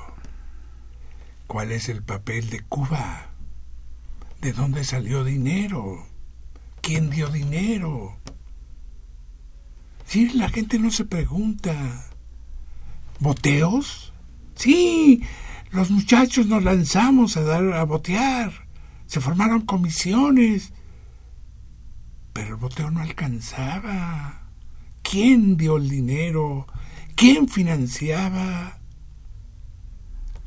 [1.47, 3.30] ¿Cuál es el papel de Cuba?
[4.41, 6.07] ¿De dónde salió dinero?
[6.81, 8.17] ¿Quién dio dinero?
[10.07, 12.07] Sí, la gente no se pregunta.
[13.19, 14.15] ¿Boteos?
[14.55, 15.23] Sí,
[15.73, 18.67] los muchachos nos lanzamos a dar a botear.
[19.07, 20.73] Se formaron comisiones.
[22.33, 24.49] Pero el boteo no alcanzaba.
[25.03, 26.67] ¿Quién dio el dinero?
[27.15, 28.80] ¿Quién financiaba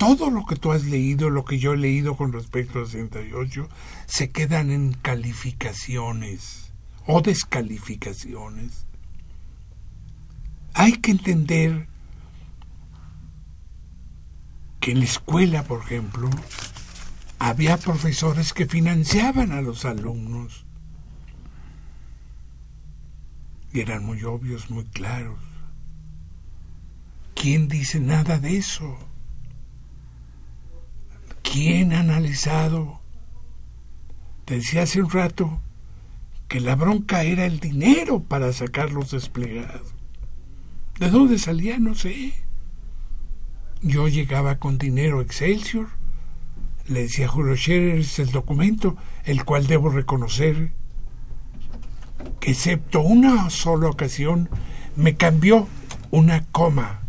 [0.04, 3.68] todo lo que tú has leído, lo que yo he leído con respecto al 68,
[4.06, 6.72] se quedan en calificaciones
[7.06, 8.86] o descalificaciones?
[10.74, 11.88] Hay que entender
[14.80, 16.30] que en la escuela, por ejemplo,
[17.39, 20.66] había profesores que financiaban a los alumnos.
[23.72, 25.39] Y eran muy obvios, muy claros.
[27.36, 28.97] ¿Quién dice nada de eso?
[31.54, 32.99] ¿Quién ha analizado?
[34.47, 35.62] Decía hace un rato
[36.47, 39.93] que la bronca era el dinero para sacarlos desplegados.
[40.97, 41.78] ¿De dónde salía?
[41.78, 42.34] No sé.
[43.84, 45.89] Yo llegaba con dinero Excelsior,
[46.88, 50.72] le decía a Julio Scherer, es el documento, el cual debo reconocer
[52.39, 54.49] que excepto una sola ocasión
[54.95, 55.68] me cambió
[56.10, 57.01] una coma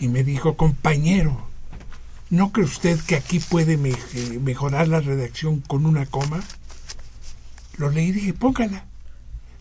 [0.00, 1.53] y me dijo, compañero,
[2.30, 6.40] ¿no cree usted que aquí puede eh, mejorar la redacción con una coma?
[7.78, 8.84] Lo leí y dije, póngala.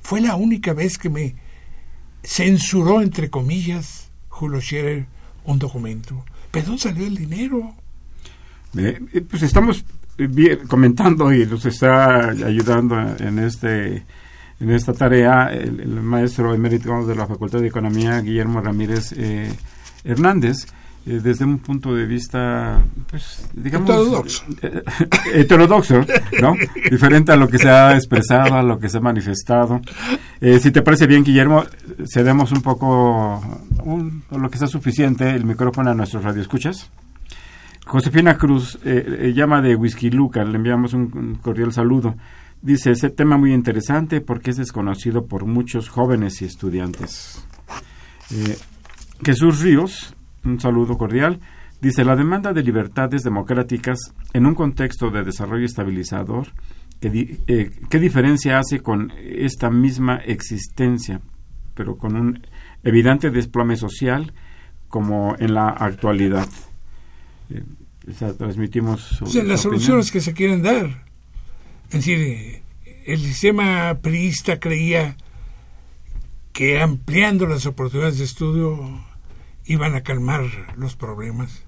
[0.01, 1.36] Fue la única vez que me
[2.24, 5.05] censuró, entre comillas, Julio Scherer,
[5.45, 6.24] un documento.
[6.51, 7.74] ¿Pero dónde salió el dinero?
[8.78, 8.99] Eh,
[9.30, 9.86] pues estamos
[10.68, 14.05] comentando y nos está ayudando en este
[14.59, 19.51] en esta tarea el, maestro emérito de la Facultad de Economía, Guillermo Ramírez eh,
[20.03, 20.68] Hernández,
[21.06, 24.45] eh, desde un punto de vista, pues, digamos, heterodoxo.
[24.62, 24.84] Eh,
[25.34, 26.06] heterodoxo,
[26.41, 26.56] ¿no?
[26.89, 29.82] Diferente a lo que se ha expresado, a lo que se ha manifestado.
[30.39, 31.66] Eh, si te parece bien, Guillermo,
[32.06, 33.41] cedemos un poco,
[33.84, 36.89] un, lo que sea suficiente, el micrófono a nuestros radioescuchas.
[37.86, 38.80] Josefina Cruz
[39.34, 42.16] llama de Whisky Luca, le enviamos un, un, cordial saludo.
[42.62, 47.45] Dice, ese tema muy interesante porque es desconocido por muchos jóvenes y estudiantes.
[49.22, 51.39] Jesús Ríos, un saludo cordial,
[51.84, 54.00] Dice, la demanda de libertades democráticas
[54.32, 56.48] en un contexto de desarrollo estabilizador,
[57.02, 61.20] eh, ¿qué diferencia hace con esta misma existencia,
[61.74, 62.48] pero con un
[62.86, 64.32] evidente desplome social
[64.88, 66.48] como en la actualidad?
[67.50, 67.64] Eh,
[68.38, 69.20] transmitimos...
[69.44, 71.04] las soluciones que se quieren dar.
[71.88, 72.62] Es decir,
[73.06, 75.18] el sistema priista creía
[76.54, 79.04] que ampliando las oportunidades de estudio
[79.66, 80.43] iban a calmar
[80.76, 81.64] los problemas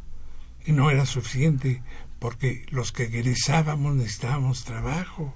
[0.66, 1.82] y no era suficiente
[2.20, 5.36] porque los que egresábamos necesitábamos trabajo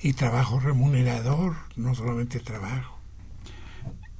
[0.00, 2.98] y trabajo remunerador, no solamente trabajo.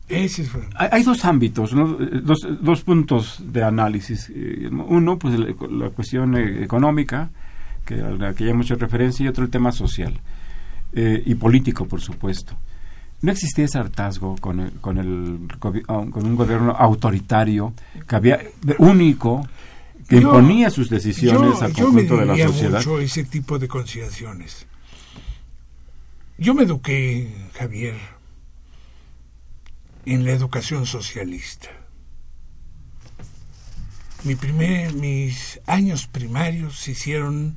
[0.09, 0.47] Ese
[0.77, 1.73] hay, dos ámbitos,
[2.23, 4.31] dos, dos, puntos de análisis.
[4.71, 7.31] Uno, pues la cuestión económica,
[7.87, 10.21] que, a la que ya hemos hecho referencia, y otro el tema social
[10.93, 12.57] eh, y político, por supuesto.
[13.23, 17.73] No existía ese hartazgo con, el, con, el, con un gobierno autoritario
[18.07, 18.41] que había
[18.79, 19.47] único
[20.09, 22.79] que imponía sus decisiones al conjunto de la sociedad.
[22.79, 24.67] mucho ese tipo de consideraciones.
[26.37, 27.95] Yo me eduqué, Javier,
[30.05, 31.69] en la educación socialista.
[34.25, 37.57] Mi primer, mis años primarios se hicieron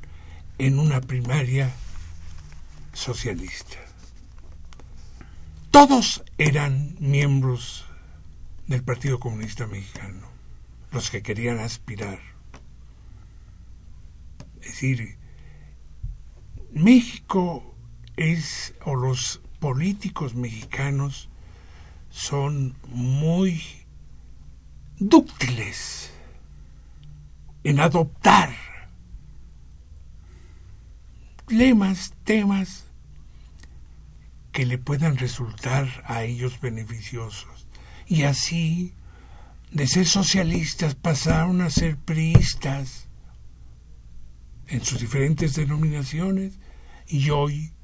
[0.58, 1.72] en una primaria
[2.92, 3.85] socialista.
[5.76, 7.84] Todos eran miembros
[8.66, 10.26] del Partido Comunista Mexicano,
[10.90, 12.18] los que querían aspirar.
[14.62, 15.18] Es decir,
[16.72, 17.74] México
[18.16, 21.28] es, o los políticos mexicanos
[22.08, 23.62] son muy
[24.98, 26.10] dúctiles
[27.64, 28.48] en adoptar
[31.48, 32.85] lemas, temas
[34.56, 37.66] que le puedan resultar a ellos beneficiosos.
[38.06, 38.94] Y así,
[39.70, 43.06] de ser socialistas, pasaron a ser priistas
[44.66, 46.58] en sus diferentes denominaciones
[47.06, 47.74] y hoy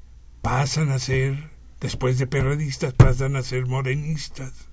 [0.41, 4.67] pasan a ser, después de periodistas, pasan a ser morenistas.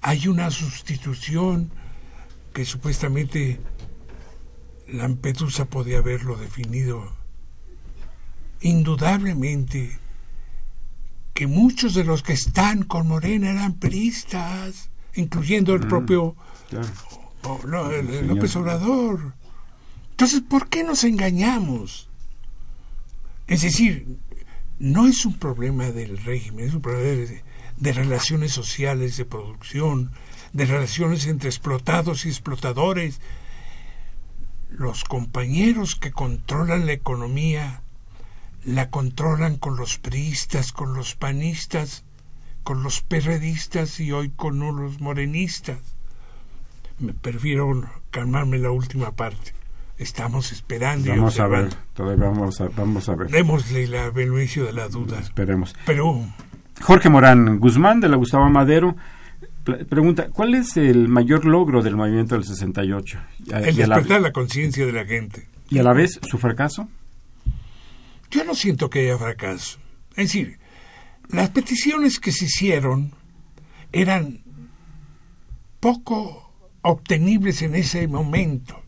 [0.00, 1.72] Hay una sustitución
[2.54, 3.58] que supuestamente
[4.86, 7.16] Lampedusa podía haberlo definido.
[8.60, 9.98] Indudablemente
[11.38, 16.34] que muchos de los que están con Morena eran priistas, incluyendo el mm, propio
[18.24, 19.34] López Obrador.
[20.10, 22.10] Entonces, ¿por qué nos engañamos?
[23.46, 24.18] Es decir,
[24.80, 27.30] no es un problema del régimen, es un problema
[27.76, 30.10] de relaciones sociales, de producción,
[30.52, 33.20] de relaciones entre explotados y explotadores.
[34.70, 37.84] Los compañeros que controlan la economía
[38.64, 42.04] la controlan con los priistas, con los panistas,
[42.62, 45.78] con los perredistas y hoy con los morenistas.
[46.98, 49.52] Me prefiero calmarme la última parte.
[49.96, 51.10] Estamos esperando.
[51.10, 53.30] Vamos a ver, todavía vamos a, vamos a ver.
[53.30, 55.18] Démosle la beneficio de la duda.
[55.18, 55.74] Esperemos.
[55.86, 56.24] Pero.
[56.80, 58.96] Jorge Morán Guzmán, de la Gustavo Madero,
[59.88, 63.18] pregunta: ¿Cuál es el mayor logro del movimiento del 68?
[63.50, 65.48] El despertar la conciencia de la gente.
[65.70, 66.88] ¿Y a la vez su fracaso?
[68.30, 69.78] Yo no siento que haya fracaso.
[70.10, 70.58] Es decir,
[71.28, 73.12] las peticiones que se hicieron
[73.92, 74.42] eran
[75.80, 76.52] poco
[76.82, 78.82] obtenibles en ese momento.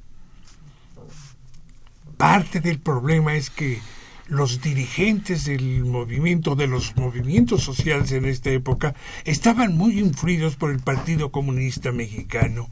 [2.17, 3.81] Parte del problema es que
[4.27, 10.71] los dirigentes del movimiento, de los movimientos sociales en esta época, estaban muy influidos por
[10.71, 12.69] el Partido Comunista Mexicano.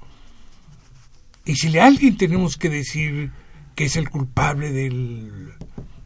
[1.44, 3.32] Y si a alguien tenemos que decir
[3.74, 5.52] que es el culpable del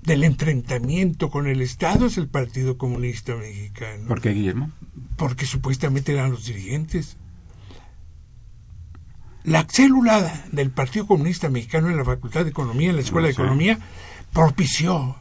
[0.03, 4.09] del enfrentamiento con el Estado es el Partido Comunista Mexicano.
[4.09, 4.71] ¿Por qué, Guillermo?
[5.17, 7.17] Porque supuestamente eran los dirigentes.
[9.45, 13.33] La célula del Partido Comunista Mexicano en la Facultad de Economía, en la Escuela de
[13.33, 13.79] Economía,
[14.33, 15.17] propició,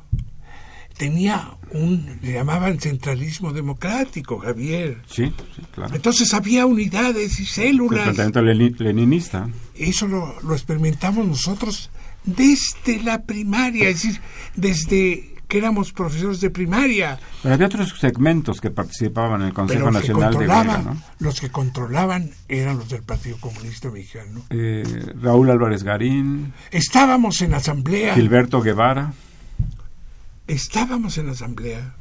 [0.97, 5.01] tenía un, le llamaban centralismo democrático, Javier.
[5.07, 5.95] Sí, sí, claro.
[5.95, 8.07] Entonces había unidades y células.
[8.07, 9.49] El planteamiento leninista.
[9.75, 11.89] Eso lo, lo experimentamos nosotros
[12.23, 14.21] desde la primaria, es decir,
[14.55, 17.19] desde que éramos profesores de primaria.
[17.43, 22.31] Pero había otros segmentos que participaban en el Consejo Nacional de Huelga, Los que controlaban
[22.47, 24.43] eran los del Partido Comunista Mexicano.
[24.49, 24.83] Eh,
[25.21, 26.53] Raúl Álvarez Garín.
[26.71, 28.15] Estábamos en asamblea.
[28.15, 29.13] Gilberto Guevara.
[30.47, 31.95] Estábamos en asamblea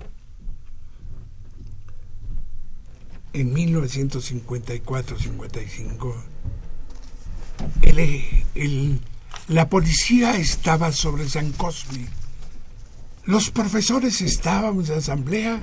[3.32, 6.14] en 1954-55.
[7.82, 7.98] El,
[8.54, 9.00] el
[9.50, 12.06] la policía estaba sobre San Cosme.
[13.24, 15.60] Los profesores estábamos en asamblea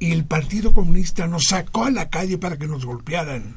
[0.00, 3.56] y el Partido Comunista nos sacó a la calle para que nos golpearan.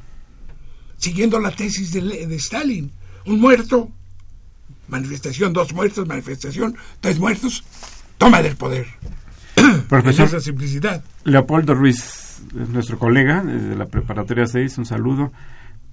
[0.98, 2.92] siguiendo la tesis de, de Stalin.
[3.26, 3.90] Un muerto,
[4.86, 7.64] manifestación, dos muertos, manifestación, tres muertos,
[8.18, 8.86] toma del poder.
[9.88, 11.02] Profesor esa simplicidad.
[11.24, 15.32] Leopoldo Ruiz, nuestro colega de la preparatoria 6, un saludo.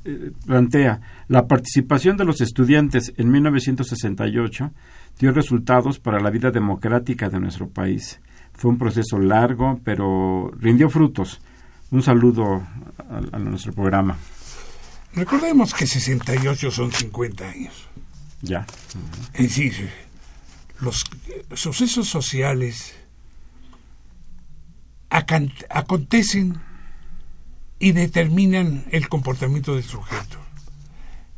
[0.06, 4.72] Eh, plantea, la participación de los estudiantes en 1968
[5.20, 8.20] dio resultados para la vida democrática de nuestro país.
[8.54, 11.42] Fue un proceso largo, pero rindió frutos.
[11.92, 12.64] Un saludo
[13.10, 14.18] a, a nuestro programa.
[15.14, 17.88] Recordemos que 68 son 50 años.
[18.42, 18.66] Ya.
[19.34, 19.90] Es decir,
[20.80, 21.04] los
[21.54, 22.96] sucesos sociales
[25.10, 26.62] acontecen
[27.80, 30.38] y determinan el comportamiento del sujeto.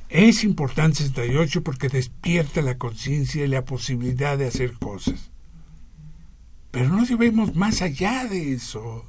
[0.10, 5.32] Es importante 68 porque despierta la conciencia y la posibilidad de hacer cosas.
[6.72, 9.06] Pero no debemos más allá de eso.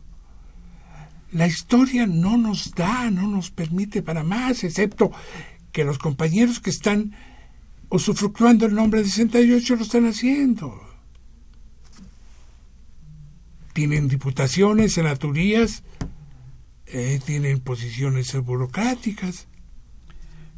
[1.33, 5.11] La historia no nos da, no nos permite para más, excepto
[5.72, 7.16] que los compañeros que están
[7.89, 10.80] usufructuando el nombre de 68 lo están haciendo.
[13.72, 15.83] Tienen diputaciones, senaturías,
[16.87, 19.47] eh, tienen posiciones burocráticas.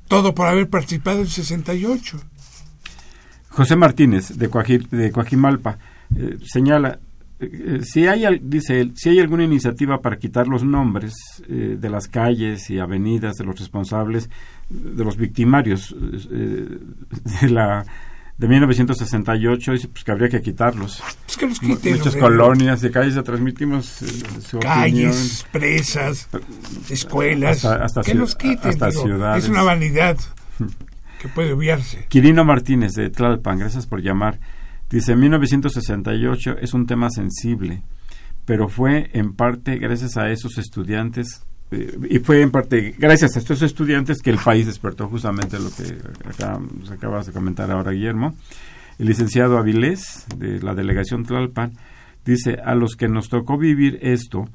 [0.09, 2.21] Todo por haber participado en 68.
[3.49, 4.49] José Martínez, de,
[4.91, 5.79] de Coajimalpa,
[6.17, 6.99] eh, señala,
[7.41, 11.15] eh, si hay, dice él, si hay alguna iniciativa para quitar los nombres
[11.49, 14.29] de las calles y avenidas de los responsables,
[14.69, 17.85] de los victimarios de la
[18.37, 21.03] de 1968 dice pues que habría que quitarlos.
[21.25, 21.99] Pues que los quiten.
[21.99, 24.07] Muchas colonias de calles, transmitimos eh,
[24.41, 26.29] su Calles, presas,
[26.91, 27.65] escuelas.
[27.65, 28.71] Hasta, que los quiten.
[28.71, 29.45] Hasta ciudades.
[29.45, 30.19] Es una vanidad
[31.21, 32.07] que puede obviarse.
[32.09, 34.41] Quirino Martínez de Tlalpan, gracias por llamar.
[34.91, 37.83] Dice, 1968 es un tema sensible,
[38.45, 41.47] pero fue en parte gracias a esos estudiantes
[42.09, 45.97] y fue en parte gracias a estos estudiantes que el país despertó justamente lo que
[46.29, 46.59] acá,
[46.91, 48.35] acabas de comentar ahora, Guillermo.
[48.99, 51.73] El licenciado Avilés, de la delegación Tlalpan,
[52.25, 54.49] dice, a los que nos tocó vivir esto,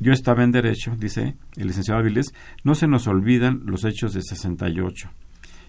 [0.00, 4.22] yo estaba en derecho, dice el licenciado Avilés, no se nos olvidan los hechos de
[4.22, 5.08] 68.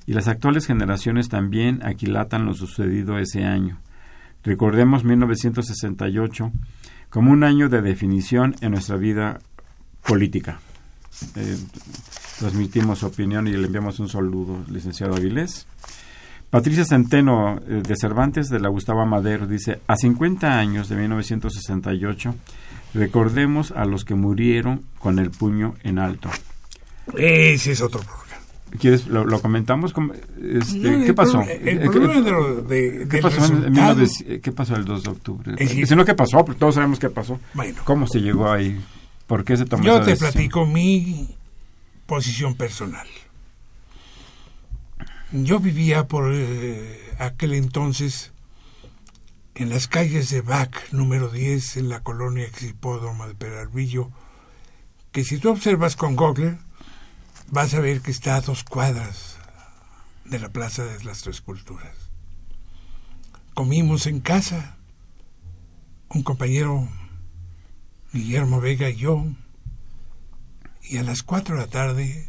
[0.07, 3.77] Y las actuales generaciones también aquilatan lo sucedido ese año.
[4.43, 6.51] Recordemos 1968
[7.09, 9.39] como un año de definición en nuestra vida
[10.05, 10.59] política.
[11.35, 11.57] Eh,
[12.39, 15.65] transmitimos su opinión y le enviamos un saludo, licenciado Avilés.
[16.49, 22.35] Patricia Centeno eh, de Cervantes de la Gustavo Madero dice, a 50 años de 1968,
[22.93, 26.29] recordemos a los que murieron con el puño en alto.
[27.15, 28.27] Ese es otro problema.
[28.79, 29.93] ¿Quieres, lo, comentamos?
[30.41, 31.41] Este, ¿Qué pasó?
[31.41, 33.41] El, problema de, ¿Qué, pasó
[34.41, 35.67] ¿Qué pasó el 2 de octubre?
[35.67, 36.43] si no, ¿qué pasó?
[36.43, 37.39] todos sabemos qué pasó.
[37.53, 37.79] Bueno.
[37.85, 38.77] ¿Cómo se llegó ahí?
[39.27, 41.35] ¿Por qué se tomó Yo te platico mi
[42.05, 43.07] posición personal.
[45.33, 48.31] Yo vivía por eh, aquel entonces
[49.55, 54.09] en las calles de Bac, número 10, en la colonia Exipódromo de Peralvillo,
[55.11, 56.57] que si tú observas con Google,
[57.49, 59.37] vas a ver que está a dos cuadras
[60.25, 61.95] de la Plaza de las Tres Culturas.
[63.53, 64.77] Comimos en casa,
[66.09, 66.87] un compañero
[68.17, 69.23] Guillermo Vega y yo,
[70.81, 72.27] y a las cuatro de la tarde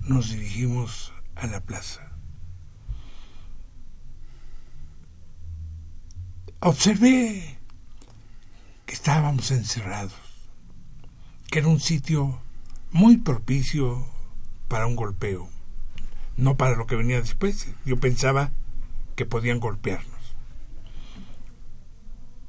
[0.00, 2.10] nos dirigimos a la plaza.
[6.60, 7.58] Observé
[8.86, 10.14] que estábamos encerrados,
[11.50, 12.40] que era un sitio
[12.90, 14.06] muy propicio
[14.68, 15.50] para un golpeo,
[16.38, 17.68] no para lo que venía después.
[17.84, 18.52] Yo pensaba
[19.16, 20.34] que podían golpearnos.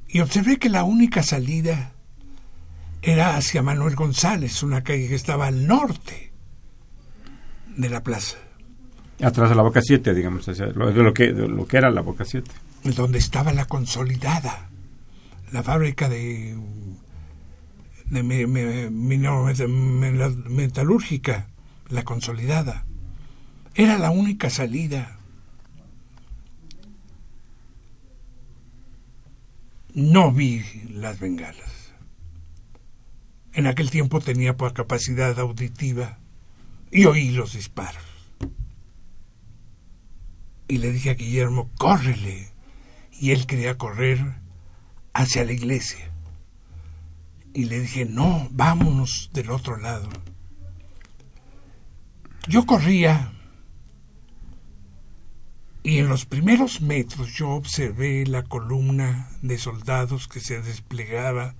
[0.08, 1.92] Y observé que la única salida
[3.06, 6.32] era hacia Manuel González, una calle que estaba al norte
[7.76, 8.36] de la plaza.
[9.22, 12.50] Atrás de la Boca 7, digamos, de lo que, lo que era la Boca 7.
[12.96, 14.68] Donde estaba la consolidada,
[15.52, 16.56] la fábrica de,
[18.10, 18.22] de
[20.48, 21.46] metalúrgica,
[21.88, 22.84] la consolidada.
[23.76, 25.18] Era la única salida.
[29.94, 31.75] No vi las bengalas.
[33.56, 36.18] En aquel tiempo tenía por capacidad auditiva
[36.90, 38.04] y oí los disparos.
[40.68, 42.52] Y le dije a Guillermo, córrele.
[43.18, 44.20] Y él quería correr
[45.14, 46.12] hacia la iglesia.
[47.54, 50.10] Y le dije, no, vámonos del otro lado.
[52.46, 53.32] Yo corría
[55.82, 61.54] y en los primeros metros yo observé la columna de soldados que se desplegaba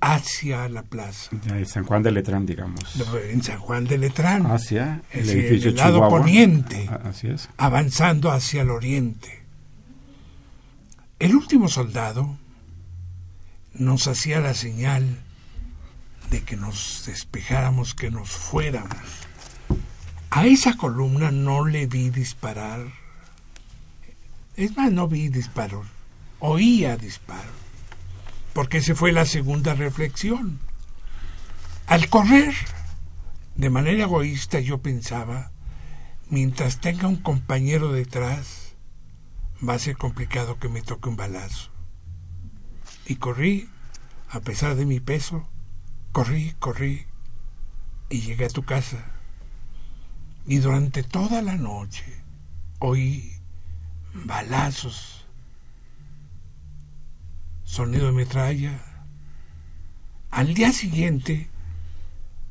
[0.00, 1.30] hacia la plaza.
[1.48, 2.96] En San Juan de Letrán, digamos.
[3.30, 4.46] En San Juan de Letrán.
[4.46, 6.18] Hacia el Es edificio el lado Chihuahua.
[6.20, 6.86] poniente.
[6.90, 7.48] Ah, Así es.
[7.56, 9.42] avanzando hacia el oriente.
[11.18, 12.36] El último soldado
[13.74, 15.18] nos hacía la señal
[16.30, 18.96] de que nos despejáramos, que nos fuéramos.
[20.30, 22.80] A esa columna no le vi disparar.
[24.56, 25.86] Es más, no vi disparos.
[26.40, 27.52] Oía disparos.
[28.56, 30.58] Porque esa fue la segunda reflexión.
[31.86, 32.54] Al correr,
[33.54, 35.52] de manera egoísta, yo pensaba,
[36.30, 38.74] mientras tenga un compañero detrás,
[39.62, 41.70] va a ser complicado que me toque un balazo.
[43.04, 43.68] Y corrí,
[44.30, 45.46] a pesar de mi peso,
[46.12, 47.04] corrí, corrí,
[48.08, 49.04] y llegué a tu casa.
[50.46, 52.22] Y durante toda la noche
[52.78, 53.34] oí
[54.14, 55.15] balazos,
[57.66, 58.80] sonido de metralla.
[60.30, 61.50] Al día siguiente,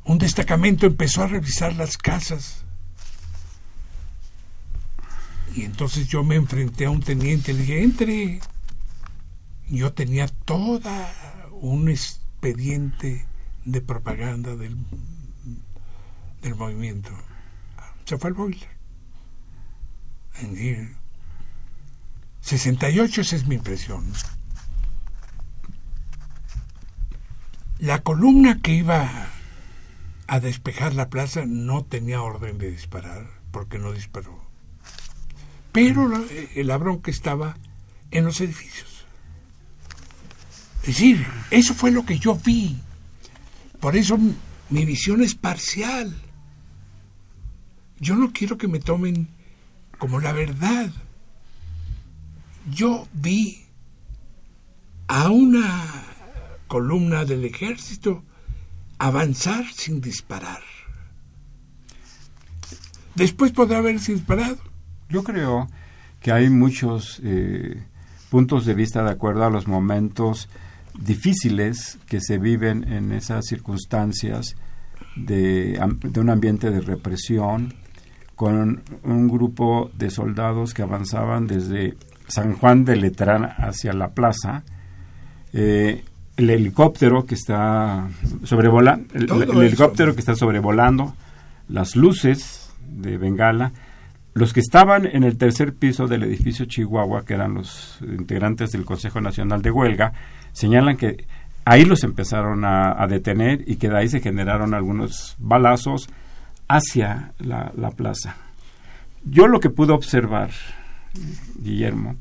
[0.03, 2.63] un destacamento empezó a revisar las casas.
[5.55, 8.39] Y entonces yo me enfrenté a un teniente, le dije, entre.
[9.68, 11.11] Yo tenía toda
[11.51, 13.26] un expediente
[13.63, 14.78] de propaganda del,
[16.43, 17.09] del movimiento.
[18.03, 18.70] Se fue al boiler.
[20.41, 20.95] En decir,
[22.41, 24.05] 68, esa es mi impresión.
[27.80, 29.28] La columna que iba
[30.28, 34.43] a despejar la plaza no tenía orden de disparar, porque no disparó.
[35.71, 37.57] Pero la, eh, la bronca estaba
[38.11, 39.05] en los edificios.
[40.82, 42.78] Es decir, eso fue lo que yo vi.
[43.80, 44.17] Por eso
[44.69, 46.15] mi visión es parcial.
[47.99, 49.28] Yo no quiero que me tomen
[49.97, 50.91] como la verdad.
[52.71, 53.65] Yo vi
[55.07, 56.14] a una
[56.68, 58.24] columna del ejército
[58.97, 60.61] avanzar sin disparar.
[63.16, 64.57] Después podrá haberse disparado.
[65.09, 65.68] Yo creo
[66.22, 67.84] que hay muchos eh,
[68.30, 70.49] puntos de vista de acuerdo a los momentos
[70.99, 74.55] difíciles que se viven en esas circunstancias
[75.16, 77.74] de, de un ambiente de represión,
[78.36, 81.95] con un grupo de soldados que avanzaban desde
[82.28, 84.63] San Juan de Letrán hacia la plaza.
[85.53, 86.03] eh,
[86.38, 88.07] el helicóptero que está
[88.43, 91.13] sobrevolando, el, helicóptero que está sobrevolando,
[91.69, 93.71] las luces de Bengala,
[94.33, 98.83] los que estaban en el tercer piso del edificio Chihuahua, que eran los integrantes del
[98.83, 100.11] Consejo Nacional de Huelga,
[100.51, 101.25] señalan que
[101.63, 106.09] ahí los empezaron a, a detener y que de ahí se generaron algunos balazos
[106.67, 108.36] hacia la, la plaza.
[109.23, 110.51] Yo lo que pude observar,
[111.57, 112.17] Guillermo,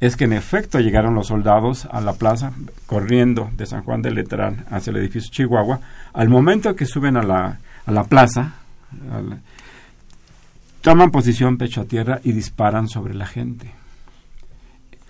[0.00, 2.52] es que en efecto llegaron los soldados a la plaza,
[2.86, 5.80] corriendo de San Juan de Letrán hacia el edificio Chihuahua.
[6.12, 8.54] Al momento que suben a la, a la plaza,
[9.12, 9.38] a la-
[10.82, 13.70] toman posición pecho a tierra y disparan sobre la gente.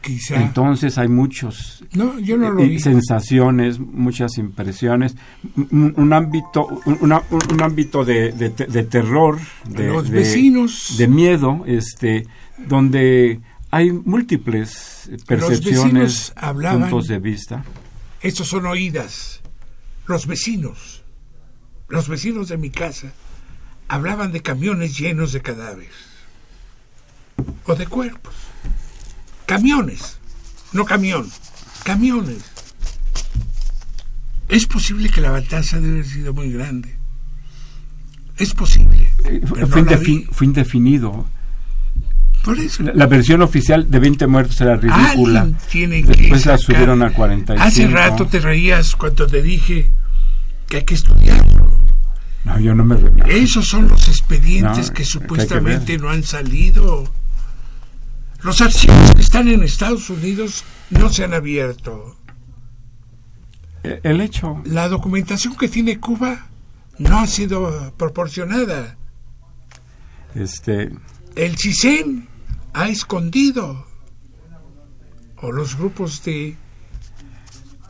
[0.00, 0.36] Quizá.
[0.36, 2.78] Entonces hay muchos no, yo no lo eh, vi.
[2.78, 5.16] sensaciones, muchas impresiones,
[5.56, 10.18] un, un ámbito, un, una- un- ámbito de, de te- de terror, de, Los de-
[10.18, 10.96] vecinos.
[10.98, 12.26] de miedo, este,
[12.68, 13.40] donde
[13.74, 17.64] hay múltiples eh, percepciones, hablaban- puntos de vista.
[18.20, 19.40] Estos son oídas.
[20.06, 21.02] Los vecinos,
[21.88, 23.12] los vecinos de mi casa,
[23.88, 25.90] hablaban de camiones llenos de cadáveres.
[27.66, 28.34] O de cuerpos.
[29.46, 30.18] Camiones.
[30.72, 31.28] No camión.
[31.84, 32.44] Camiones.
[34.48, 36.96] Es posible que la matanza debe haber sido muy grande.
[38.36, 39.10] Es posible.
[39.24, 41.26] Eh, pero fue, no indefi- fue indefinido.
[42.44, 42.82] Por eso.
[42.82, 45.48] La, la versión oficial de 20 muertos era ridícula.
[45.70, 47.62] Que Después la subieron a 45.
[47.66, 49.90] Hace rato te reías cuando te dije
[50.68, 51.72] que hay que estudiarlo.
[52.44, 52.96] No, yo no me...
[52.96, 57.10] re- Esos son los expedientes No, que supuestamente que no han salido.
[58.42, 62.16] Los archivos que están en Estados Unidos no se han abierto.
[63.82, 64.60] Eh, El hecho...
[64.66, 66.48] La documentación que tiene Cuba
[66.98, 68.96] no ha sido proporcionada.
[70.34, 70.90] Este,
[71.36, 72.28] El CISEN
[72.74, 73.86] ha escondido.
[75.40, 76.54] O los grupos de,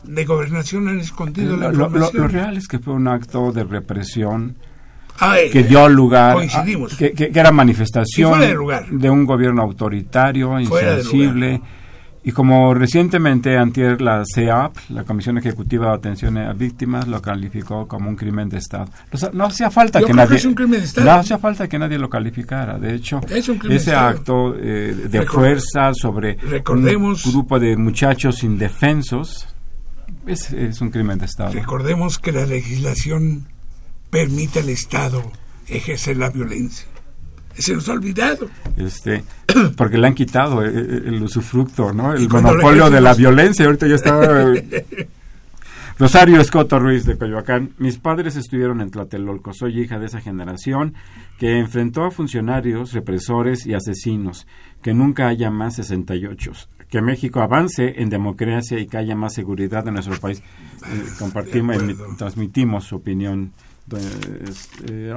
[0.03, 2.21] de gobernación han escondido la lo, lo- información.
[2.23, 4.57] lo real es que fue un acto de represión
[5.19, 6.65] Ay, que dio lugar a-
[6.97, 8.87] que, que- era manifestación de lugar.
[8.89, 11.61] de un gobierno autoritario, insensible.
[12.27, 17.87] Y como recientemente antier la CEAP, la Comisión Ejecutiva de Atención a Víctimas, lo calificó
[17.87, 18.87] como un crimen de Estado.
[19.11, 21.05] O sea, no hacía falta Yo que creo que nadie es un crimen de Estado.
[21.05, 22.79] no hacía falta que nadie lo calificara.
[22.79, 24.07] De hecho, Es de ese Estado.
[24.07, 29.47] acto eh, de Recor- fuerza sobre recordemos- un grupo de muchachos indefensos
[30.25, 31.51] es, es un crimen de Estado.
[31.53, 33.45] Recordemos que la legislación
[34.09, 35.31] permite al Estado
[35.67, 36.87] ejercer la violencia.
[37.57, 38.47] Se nos ha olvidado.
[38.77, 39.23] Este,
[39.77, 42.13] porque le han quitado el, el usufructo, ¿no?
[42.13, 43.65] El monopolio de la violencia.
[43.65, 44.53] Ahorita ya está.
[45.97, 47.71] Rosario Escoto Ruiz de Coyoacán.
[47.77, 49.53] Mis padres estuvieron en Tlatelolco.
[49.53, 50.93] Soy hija de esa generación
[51.39, 54.45] que enfrentó a funcionarios, represores y asesinos.
[54.81, 56.51] Que nunca haya más 68.
[56.89, 60.39] Que México avance en democracia y que haya más seguridad en nuestro país.
[60.39, 61.77] Eh, compartimos,
[62.17, 63.53] transmitimos su opinión.
[64.89, 65.13] Eh,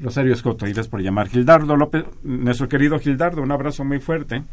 [0.00, 1.28] Rosario Escoto, gracias por llamar.
[1.28, 4.44] Gildardo López, nuestro querido Gildardo, un abrazo muy fuerte.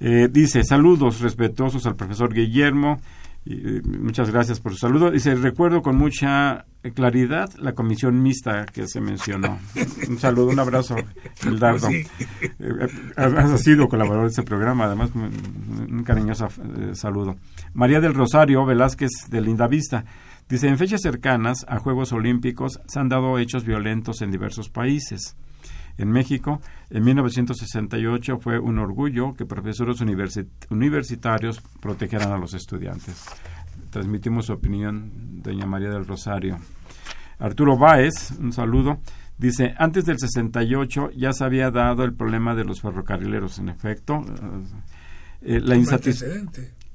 [0.00, 3.00] Eh, dice, saludos respetuosos al profesor Guillermo.
[3.44, 5.10] Y, muchas gracias por su saludo.
[5.10, 9.58] Dice, recuerdo con mucha claridad la comisión mixta que se mencionó.
[10.08, 10.96] un saludo, un abrazo,
[11.40, 11.88] Gildardo.
[11.88, 12.06] Sí.
[12.58, 17.36] Eh, has sido colaborador de este programa, además, un cariñoso eh, saludo.
[17.74, 20.04] María del Rosario Velázquez de Lindavista.
[20.48, 25.36] Dice, en fechas cercanas a Juegos Olímpicos se han dado hechos violentos en diversos países.
[25.98, 33.26] En México, en 1968 fue un orgullo que profesores universitarios protegieran a los estudiantes.
[33.90, 36.58] Transmitimos su opinión, doña María del Rosario.
[37.38, 39.00] Arturo Báez, un saludo.
[39.36, 44.24] Dice, antes del 68 ya se había dado el problema de los ferrocarrileros, en efecto.
[45.42, 45.76] Eh, la,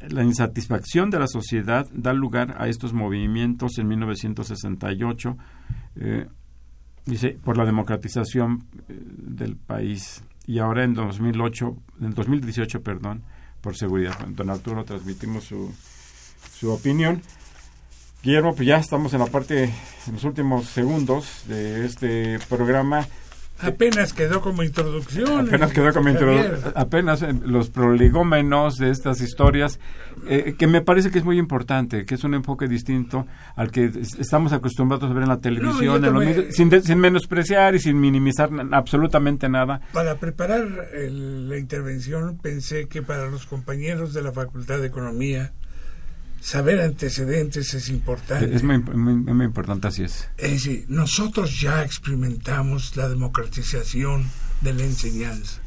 [0.10, 5.38] la insatisfacción de la sociedad da lugar a estos movimientos en 1968,
[5.96, 6.28] eh,
[7.06, 13.24] dice, por la democratización eh, del país y ahora en 2008, en 2018, perdón,
[13.62, 14.18] por seguridad.
[14.28, 15.74] Don Arturo, transmitimos su,
[16.60, 17.22] su opinión.
[18.22, 23.08] Guillermo, pues ya estamos en la parte, en los últimos segundos de este programa.
[23.64, 25.48] Apenas quedó como introducción.
[25.48, 26.74] Apenas quedó como introducción.
[26.76, 29.80] Apenas eh, los prolegómenos de estas historias,
[30.28, 33.92] eh, que me parece que es muy importante, que es un enfoque distinto al que
[34.20, 36.04] estamos acostumbrados a ver en la televisión,
[36.52, 39.82] sin, sin, menospreciar y sin minimizar absolutamente nada.
[39.94, 45.54] Para preparar la intervención pensé que para los compañeros de la Facultad de Economía,
[46.44, 48.54] saber antecedentes es importante.
[48.54, 50.28] Es muy, muy, importante, así es.
[50.38, 54.26] Es decir, nosotros ya experimentamos la democratización
[54.60, 55.62] de la enseñanza.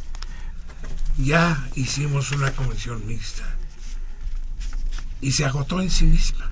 [1.16, 3.44] Ya hicimos una comisión mixta.
[5.22, 6.50] Y se agotó en sí misma.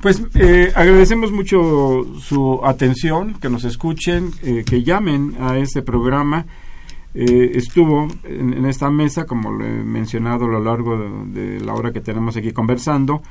[0.00, 6.46] Pues eh, agradecemos mucho su atención, que nos escuchen, eh, que llamen a este programa.
[7.14, 11.92] Eh, estuvo en, esta mesa, como lo he mencionado a lo largo de, la hora
[11.92, 13.22] que tenemos aquí conversando,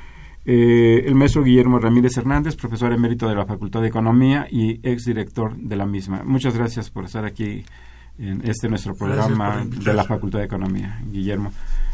[0.45, 5.55] eh, el maestro Guillermo Ramírez Hernández, profesor emérito de la Facultad de Economía y exdirector
[5.55, 6.23] de la misma.
[6.25, 7.63] Muchas gracias por estar aquí
[8.17, 11.51] en este nuestro programa de la Facultad de Economía, Guillermo.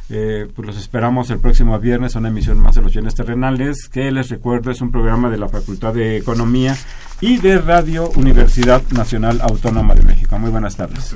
[0.09, 3.89] Eh, pues los esperamos el próximo viernes a una emisión más de los bienes terrenales,
[3.89, 6.75] que les recuerdo es un programa de la Facultad de Economía
[7.21, 10.37] y de Radio Universidad Nacional Autónoma de México.
[10.37, 11.15] Muy buenas tardes.